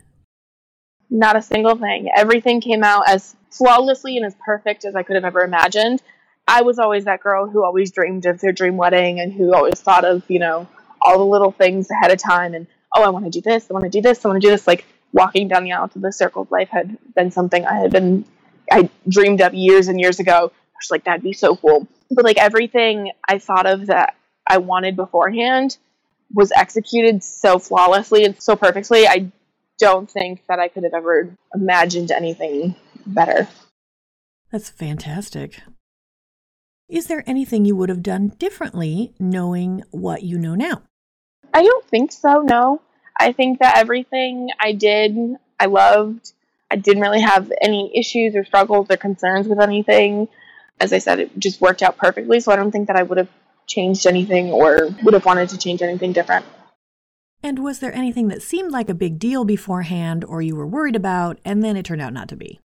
Not 1.11 1.37
a 1.37 1.43
single 1.43 1.77
thing. 1.77 2.09
Everything 2.15 2.61
came 2.61 2.83
out 2.83 3.09
as 3.09 3.37
flawlessly 3.51 4.17
and 4.17 4.27
as 4.27 4.35
perfect 4.45 4.85
as 4.85 4.95
I 4.95 5.03
could 5.03 5.17
have 5.17 5.25
ever 5.25 5.41
imagined. 5.41 6.03
I 6.47 6.63
was 6.63 6.79
always 6.79 7.05
that 7.05 7.21
girl 7.21 7.47
who 7.49 7.65
always 7.65 7.93
dreamed 7.93 8.25
of 8.25 8.41
their 8.41 8.53
dream 8.53 8.77
wedding 8.77 9.21
and 9.21 9.33
who 9.33 9.55
always 9.55 9.81
thought 9.81 10.05
of, 10.05 10.23
you 10.29 10.39
know, 10.39 10.67
all 11.03 11.19
the 11.19 11.25
little 11.25 11.51
things 11.51 11.91
ahead 11.91 12.11
of 12.11 12.19
time 12.19 12.55
and, 12.55 12.67
oh, 12.95 13.03
I 13.03 13.11
want 13.11 13.27
to 13.27 13.31
do 13.31 13.43
this, 13.43 13.71
I 13.71 13.75
want 13.75 13.85
to 13.85 13.91
do 13.91 14.01
this, 14.01 14.25
I 14.25 14.29
want 14.29 14.41
to 14.41 14.47
do 14.47 14.51
this. 14.51 14.67
Like 14.67 14.87
walking 15.13 15.49
down 15.49 15.65
the 15.65 15.73
aisle 15.73 15.89
to 15.89 15.99
the 15.99 16.13
circle 16.13 16.43
of 16.43 16.51
life 16.51 16.69
had 16.69 16.97
been 17.15 17.31
something 17.31 17.65
I 17.65 17.79
had 17.81 17.91
been, 17.91 18.25
I 18.71 18.91
dreamed 19.09 19.41
of 19.41 19.55
years 19.55 19.89
and 19.89 20.01
years 20.01 20.21
ago. 20.21 20.53
I 20.53 20.79
was 20.79 20.91
like, 20.91 21.05
that'd 21.05 21.23
be 21.23 21.33
so 21.33 21.57
cool. 21.57 21.87
But 22.11 22.25
like 22.25 22.39
everything 22.39 23.13
I 23.29 23.39
thought 23.39 23.67
of 23.67 23.87
that 23.87 24.15
I 24.47 24.59
wanted 24.59 24.97
beforehand 24.97 25.77
was 26.33 26.53
executed 26.53 27.25
so 27.25 27.59
flawlessly 27.59 28.25
and 28.25 28.41
so 28.41 28.57
perfectly. 28.57 29.07
I 29.07 29.31
don't 29.79 30.11
think 30.11 30.43
that 30.49 30.59
I 30.59 30.69
could 30.69 30.85
have 30.85 30.95
ever 30.95 31.35
imagined 31.55 32.11
anything 32.11 32.75
better. 33.07 33.49
That's 34.51 34.71
fantastic. 34.71 35.61
Is 36.89 37.07
there 37.07 37.23
anything 37.27 37.65
you 37.65 37.77
would 37.77 37.91
have 37.91 38.03
done 38.03 38.33
differently 38.39 39.15
knowing 39.19 39.83
what 39.91 40.23
you 40.23 40.39
know 40.39 40.55
now? 40.55 40.83
I 41.53 41.63
don't 41.63 41.85
think 41.87 42.13
so, 42.13 42.41
no. 42.41 42.81
I 43.19 43.33
think 43.33 43.59
that 43.61 43.79
everything 43.79 44.51
I 44.61 44.73
did, 44.73 45.17
I 45.59 45.67
loved. 45.67 46.33
I 46.71 46.77
didn't 46.77 47.03
really 47.03 47.21
have 47.21 47.51
any 47.61 47.91
issues 47.99 48.37
or 48.37 48.45
struggles 48.45 48.87
or 48.91 48.97
concerns 48.97 49.49
with 49.49 49.61
anything. 49.61 50.29
As 50.81 50.93
I 50.93 50.99
said, 50.99 51.19
it 51.19 51.39
just 51.39 51.61
worked 51.61 51.83
out 51.83 51.97
perfectly, 51.97 52.41
so 52.41 52.53
I 52.53 52.57
don't 52.57 52.71
think 52.71 52.87
that 52.87 52.97
I 52.97 53.03
would 53.03 53.19
have 53.19 53.31
changed 53.67 54.07
anything 54.07 54.51
or 54.51 54.89
would 55.03 55.15
have 55.15 55.25
wanted 55.25 55.49
to 55.51 55.59
change 55.59 55.83
anything 55.83 56.13
different. 56.13 56.47
And 57.43 57.63
was 57.63 57.79
there 57.79 57.95
anything 57.95 58.29
that 58.29 58.43
seemed 58.43 58.73
like 58.73 58.89
a 58.89 58.95
big 58.95 59.19
deal 59.19 59.45
beforehand 59.45 60.25
or 60.25 60.43
you 60.43 60.57
were 60.57 60.67
worried 60.67 60.97
about 60.97 61.39
and 61.45 61.63
then 61.63 61.77
it 61.77 61.85
turned 61.85 62.03
out 62.03 62.13
not 62.13 62.29
to 62.29 62.37
be? 62.37 62.61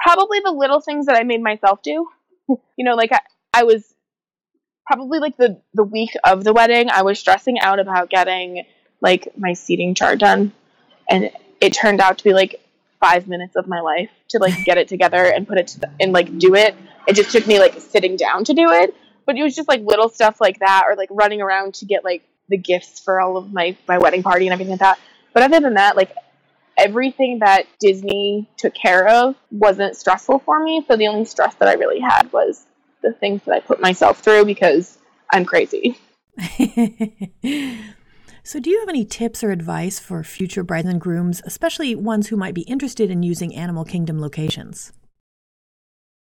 Probably 0.00 0.40
the 0.40 0.52
little 0.52 0.80
things 0.80 1.06
that 1.06 1.16
I 1.16 1.22
made 1.22 1.42
myself 1.42 1.82
do. 1.82 2.08
you 2.48 2.84
know, 2.84 2.94
like 2.94 3.12
I, 3.12 3.20
I 3.52 3.64
was 3.64 3.94
probably 4.86 5.18
like 5.18 5.36
the 5.36 5.60
the 5.72 5.84
week 5.84 6.10
of 6.24 6.44
the 6.44 6.52
wedding, 6.52 6.90
I 6.90 7.02
was 7.02 7.18
stressing 7.18 7.58
out 7.60 7.78
about 7.78 8.10
getting 8.10 8.64
like 9.00 9.28
my 9.36 9.52
seating 9.52 9.94
chart 9.94 10.18
done, 10.18 10.52
and 11.08 11.30
it 11.60 11.72
turned 11.72 12.00
out 12.00 12.18
to 12.18 12.24
be 12.24 12.32
like 12.32 12.60
five 13.00 13.28
minutes 13.28 13.56
of 13.56 13.66
my 13.66 13.80
life 13.80 14.10
to 14.28 14.38
like 14.38 14.64
get 14.64 14.78
it 14.78 14.88
together 14.88 15.24
and 15.24 15.46
put 15.46 15.58
it 15.58 15.68
to 15.68 15.80
the, 15.80 15.90
and 16.00 16.12
like 16.12 16.38
do 16.38 16.54
it. 16.54 16.74
It 17.06 17.16
just 17.16 17.30
took 17.30 17.46
me 17.46 17.58
like 17.58 17.80
sitting 17.80 18.16
down 18.16 18.44
to 18.44 18.54
do 18.54 18.70
it, 18.70 18.94
but 19.26 19.36
it 19.36 19.42
was 19.42 19.54
just 19.54 19.68
like 19.68 19.82
little 19.82 20.08
stuff 20.08 20.40
like 20.40 20.60
that, 20.60 20.84
or 20.88 20.96
like 20.96 21.08
running 21.12 21.42
around 21.42 21.74
to 21.74 21.84
get 21.84 22.04
like 22.04 22.22
the 22.48 22.56
gifts 22.56 23.00
for 23.00 23.20
all 23.20 23.36
of 23.36 23.52
my 23.52 23.76
my 23.88 23.98
wedding 23.98 24.22
party 24.22 24.46
and 24.46 24.52
everything 24.52 24.72
like 24.72 24.80
that. 24.80 24.98
But 25.32 25.42
other 25.42 25.60
than 25.60 25.74
that, 25.74 25.96
like 25.96 26.14
everything 26.76 27.40
that 27.40 27.66
Disney 27.80 28.48
took 28.56 28.74
care 28.74 29.06
of 29.08 29.36
wasn't 29.50 29.96
stressful 29.96 30.40
for 30.40 30.62
me. 30.62 30.84
So 30.86 30.96
the 30.96 31.08
only 31.08 31.24
stress 31.24 31.54
that 31.56 31.68
I 31.68 31.74
really 31.74 32.00
had 32.00 32.32
was 32.32 32.64
the 33.02 33.12
things 33.12 33.42
that 33.44 33.54
I 33.54 33.60
put 33.60 33.80
myself 33.80 34.20
through 34.20 34.44
because 34.46 34.98
I'm 35.30 35.44
crazy. 35.44 35.98
so, 38.44 38.60
do 38.60 38.70
you 38.70 38.78
have 38.80 38.88
any 38.88 39.04
tips 39.04 39.42
or 39.42 39.50
advice 39.50 39.98
for 39.98 40.22
future 40.22 40.62
brides 40.62 40.86
and 40.86 41.00
grooms, 41.00 41.42
especially 41.44 41.94
ones 41.94 42.28
who 42.28 42.36
might 42.36 42.54
be 42.54 42.62
interested 42.62 43.10
in 43.10 43.22
using 43.22 43.54
Animal 43.54 43.84
Kingdom 43.84 44.20
locations? 44.20 44.92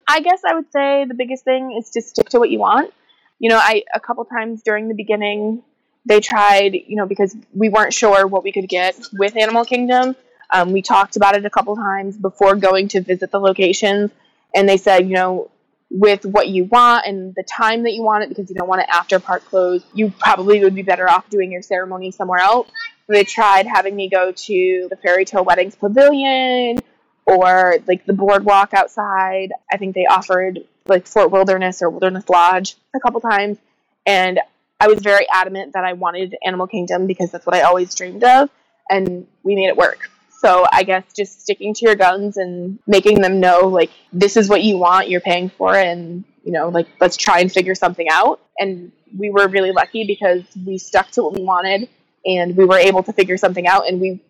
I 0.09 0.21
guess 0.21 0.42
I 0.49 0.55
would 0.55 0.71
say 0.73 1.05
the 1.05 1.14
biggest 1.14 1.45
thing 1.45 1.77
is 1.77 1.90
to 1.90 2.01
stick 2.01 2.29
to 2.29 2.38
what 2.38 2.51
you 2.51 2.61
want. 2.61 2.95
You 3.38 3.51
know, 3.51 3.59
I 3.59 3.83
a 3.92 4.01
couple 4.01 4.25
times 4.25 4.62
during 4.62 4.88
the 4.88 4.95
beginning 4.95 5.62
they 6.07 6.21
tried, 6.21 6.75
you 6.75 6.95
know, 6.95 7.07
because 7.07 7.37
we 7.53 7.69
weren't 7.69 7.92
sure 7.92 8.27
what 8.27 8.45
we 8.45 8.53
could 8.53 8.69
get 8.69 8.97
with 9.12 9.37
Animal 9.37 9.64
Kingdom. 9.64 10.14
Um, 10.51 10.71
we 10.71 10.81
talked 10.81 11.16
about 11.16 11.37
it 11.37 11.45
a 11.45 11.51
couple 11.51 11.75
times 11.75 12.16
before 12.16 12.55
going 12.55 12.87
to 12.88 13.01
visit 13.01 13.33
the 13.33 13.40
locations, 13.40 14.12
and 14.55 14.69
they 14.69 14.77
said, 14.77 15.09
you 15.09 15.14
know, 15.14 15.51
with 15.90 16.25
what 16.25 16.49
you 16.49 16.64
want 16.64 17.07
and 17.07 17.35
the 17.35 17.44
time 17.44 17.85
that 17.85 17.92
you 17.92 18.03
want 18.03 18.25
it 18.25 18.29
because 18.29 18.51
you 18.51 18.57
don't 18.57 18.68
want 18.68 18.83
it 18.83 18.88
after 18.90 19.18
park 19.20 19.44
close, 19.44 19.85
you 19.94 20.12
probably 20.18 20.62
would 20.62 20.75
be 20.75 20.83
better 20.83 21.09
off 21.09 21.29
doing 21.31 21.53
your 21.53 21.62
ceremony 21.62 22.11
somewhere 22.11 22.40
else. 22.40 22.68
They 23.09 23.25
tried 23.25 23.66
having 23.66 23.94
me 23.94 24.09
go 24.09 24.33
to 24.33 24.87
the 24.90 24.96
Fairy 24.96 25.25
Tale 25.25 25.44
Weddings 25.44 25.77
Pavilion 25.77 26.79
or 27.25 27.77
like 27.87 28.05
the 28.05 28.12
boardwalk 28.12 28.75
outside. 28.75 29.53
I 29.70 29.77
think 29.77 29.94
they 29.94 30.07
offered 30.07 30.61
like 30.87 31.07
Fort 31.07 31.31
Wilderness 31.31 31.83
or 31.83 31.90
Wilderness 31.90 32.29
Lodge 32.29 32.77
a 32.94 33.01
couple 33.01 33.20
times. 33.20 33.59
And 34.05 34.40
I 34.81 34.88
was 34.88 35.01
very 35.01 35.27
adamant 35.33 35.75
that 35.75 35.85
I 35.85 35.92
wanted 35.92 36.37
Animal 36.44 36.66
Kingdom 36.66 37.07
because 37.07 37.31
that's 37.31 37.46
what 37.46 37.55
I 37.55 37.62
always 37.62 37.94
dreamed 37.94 38.25
of. 38.25 38.51
And 38.90 39.27
we 39.42 39.55
made 39.55 39.68
it 39.68 39.77
work. 39.77 40.11
So 40.38 40.66
I 40.70 40.83
guess 40.83 41.05
just 41.14 41.40
sticking 41.40 41.72
to 41.75 41.87
your 41.87 41.94
guns 41.94 42.37
and 42.37 42.79
making 42.87 43.20
them 43.20 43.40
know 43.40 43.68
like 43.68 43.90
this 44.12 44.37
is 44.37 44.49
what 44.49 44.62
you 44.62 44.77
want, 44.77 45.09
you're 45.09 45.20
paying 45.20 45.49
for 45.49 45.75
it, 45.77 45.87
and 45.87 46.25
you 46.44 46.53
know 46.53 46.68
like 46.68 46.87
let's 47.01 47.16
try 47.16 47.40
and 47.40 47.51
figure 47.51 47.75
something 47.75 48.07
out. 48.11 48.40
And 48.59 48.92
we 49.16 49.31
were 49.31 49.49
really 49.49 49.72
lucky 49.72 50.05
because 50.05 50.42
we 50.66 50.79
stuck 50.79 51.11
to 51.12 51.22
what 51.22 51.35
we 51.35 51.42
wanted 51.42 51.88
and 52.25 52.57
we 52.57 52.64
were 52.64 52.79
able 52.79 53.03
to 53.05 53.12
figure 53.12 53.37
something 53.37 53.66
out. 53.66 53.88
And 53.88 54.01
we 54.01 54.20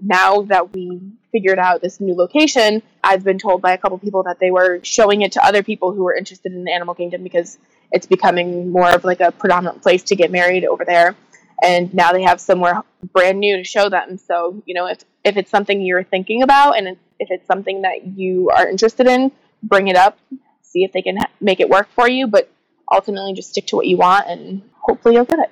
now 0.00 0.42
that 0.42 0.72
we 0.74 1.00
figured 1.32 1.58
out 1.58 1.80
this 1.80 2.00
new 2.00 2.14
location, 2.14 2.82
I've 3.02 3.24
been 3.24 3.38
told 3.38 3.62
by 3.62 3.72
a 3.72 3.78
couple 3.78 3.98
people 3.98 4.24
that 4.24 4.38
they 4.40 4.50
were 4.50 4.80
showing 4.82 5.22
it 5.22 5.32
to 5.32 5.44
other 5.44 5.62
people 5.62 5.92
who 5.92 6.04
were 6.04 6.14
interested 6.14 6.52
in 6.52 6.64
the 6.64 6.72
Animal 6.72 6.94
Kingdom 6.94 7.22
because 7.22 7.58
it's 7.90 8.06
becoming 8.06 8.70
more 8.70 8.90
of 8.90 9.04
like 9.04 9.20
a 9.20 9.32
predominant 9.32 9.82
place 9.82 10.02
to 10.04 10.16
get 10.16 10.30
married 10.30 10.64
over 10.64 10.84
there 10.84 11.16
and 11.62 11.92
now 11.94 12.12
they 12.12 12.22
have 12.22 12.40
somewhere 12.40 12.82
brand 13.12 13.38
new 13.40 13.56
to 13.56 13.64
show 13.64 13.88
them. 13.88 14.18
So, 14.18 14.62
you 14.66 14.74
know, 14.74 14.86
if 14.86 15.04
if 15.24 15.36
it's 15.36 15.50
something 15.50 15.80
you're 15.80 16.04
thinking 16.04 16.42
about 16.42 16.76
and 16.76 16.88
if 17.18 17.30
it's 17.30 17.46
something 17.46 17.82
that 17.82 18.06
you 18.16 18.50
are 18.50 18.68
interested 18.68 19.06
in, 19.06 19.32
bring 19.62 19.88
it 19.88 19.96
up, 19.96 20.18
see 20.62 20.84
if 20.84 20.92
they 20.92 21.02
can 21.02 21.18
make 21.40 21.60
it 21.60 21.68
work 21.68 21.88
for 21.94 22.08
you, 22.08 22.26
but 22.26 22.50
ultimately 22.92 23.32
just 23.32 23.50
stick 23.50 23.66
to 23.68 23.76
what 23.76 23.86
you 23.86 23.96
want 23.96 24.26
and 24.28 24.62
hopefully 24.80 25.14
you'll 25.14 25.24
get 25.24 25.38
it. 25.38 25.50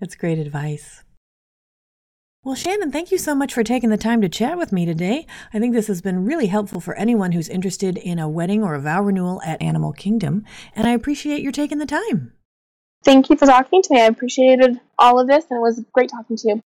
That's 0.00 0.14
great 0.14 0.38
advice. 0.38 1.04
Well, 2.44 2.54
Shannon, 2.54 2.92
thank 2.92 3.10
you 3.10 3.18
so 3.18 3.34
much 3.34 3.52
for 3.52 3.62
taking 3.62 3.90
the 3.90 3.98
time 3.98 4.22
to 4.22 4.28
chat 4.28 4.56
with 4.56 4.72
me 4.72 4.86
today. 4.86 5.26
I 5.52 5.58
think 5.58 5.74
this 5.74 5.88
has 5.88 6.00
been 6.00 6.24
really 6.24 6.46
helpful 6.46 6.80
for 6.80 6.94
anyone 6.94 7.32
who's 7.32 7.48
interested 7.48 7.98
in 7.98 8.18
a 8.18 8.28
wedding 8.28 8.62
or 8.62 8.74
a 8.74 8.80
vow 8.80 9.02
renewal 9.02 9.42
at 9.44 9.60
Animal 9.60 9.92
Kingdom, 9.92 10.44
and 10.74 10.86
I 10.86 10.92
appreciate 10.92 11.42
your 11.42 11.52
taking 11.52 11.78
the 11.78 11.84
time. 11.84 12.32
Thank 13.04 13.30
you 13.30 13.36
for 13.36 13.46
talking 13.46 13.82
to 13.82 13.94
me. 13.94 14.00
I 14.00 14.06
appreciated 14.06 14.80
all 14.98 15.18
of 15.18 15.28
this, 15.28 15.46
and 15.50 15.58
it 15.58 15.62
was 15.62 15.84
great 15.92 16.10
talking 16.10 16.36
to 16.36 16.48
you. 16.48 16.62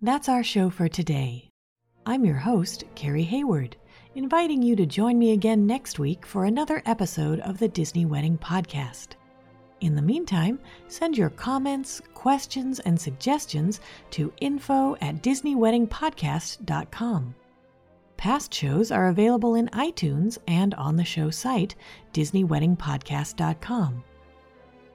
That's 0.00 0.28
our 0.28 0.42
show 0.42 0.70
for 0.70 0.88
today. 0.88 1.50
I'm 2.06 2.24
your 2.24 2.36
host, 2.36 2.84
Carrie 2.94 3.22
Hayward, 3.22 3.76
inviting 4.14 4.62
you 4.62 4.76
to 4.76 4.86
join 4.86 5.18
me 5.18 5.32
again 5.32 5.66
next 5.66 5.98
week 5.98 6.26
for 6.26 6.44
another 6.44 6.82
episode 6.86 7.40
of 7.40 7.58
the 7.58 7.68
Disney 7.68 8.04
Wedding 8.04 8.38
Podcast. 8.38 9.08
In 9.80 9.94
the 9.94 10.02
meantime, 10.02 10.58
send 10.88 11.16
your 11.16 11.30
comments, 11.30 12.02
questions, 12.14 12.80
and 12.80 13.00
suggestions 13.00 13.80
to 14.10 14.32
info 14.40 14.96
at 15.00 15.22
DisneyWeddingPodcast.com. 15.22 17.34
Past 18.16 18.54
shows 18.54 18.90
are 18.90 19.08
available 19.08 19.56
in 19.56 19.68
iTunes 19.68 20.38
and 20.46 20.72
on 20.74 20.96
the 20.96 21.04
show 21.04 21.30
site, 21.30 21.74
DisneyWeddingPodcast.com. 22.12 24.04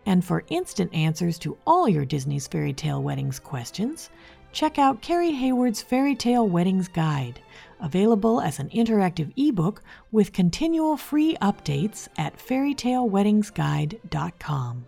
And 0.10 0.26
for 0.26 0.44
instant 0.50 0.92
answers 0.92 1.38
to 1.38 1.56
all 1.68 1.88
your 1.88 2.04
Disney's 2.04 2.48
Fairy 2.48 2.74
Tale 2.74 3.04
Weddings 3.04 3.38
questions, 3.38 4.10
check 4.52 4.80
out 4.80 5.04
Carrie 5.04 5.34
Hayward's 5.34 5.84
Fairy 5.84 6.16
Tale 6.16 6.48
Weddings 6.48 6.88
Guide, 6.88 7.40
available 7.80 8.42
as 8.42 8.58
an 8.58 8.70
interactive 8.70 9.32
ebook 9.38 9.84
with 10.12 10.34
continual 10.34 10.98
free 10.98 11.38
updates 11.44 12.08
at 12.18 12.40
fairytaleweddingsguide.com. 12.40 14.86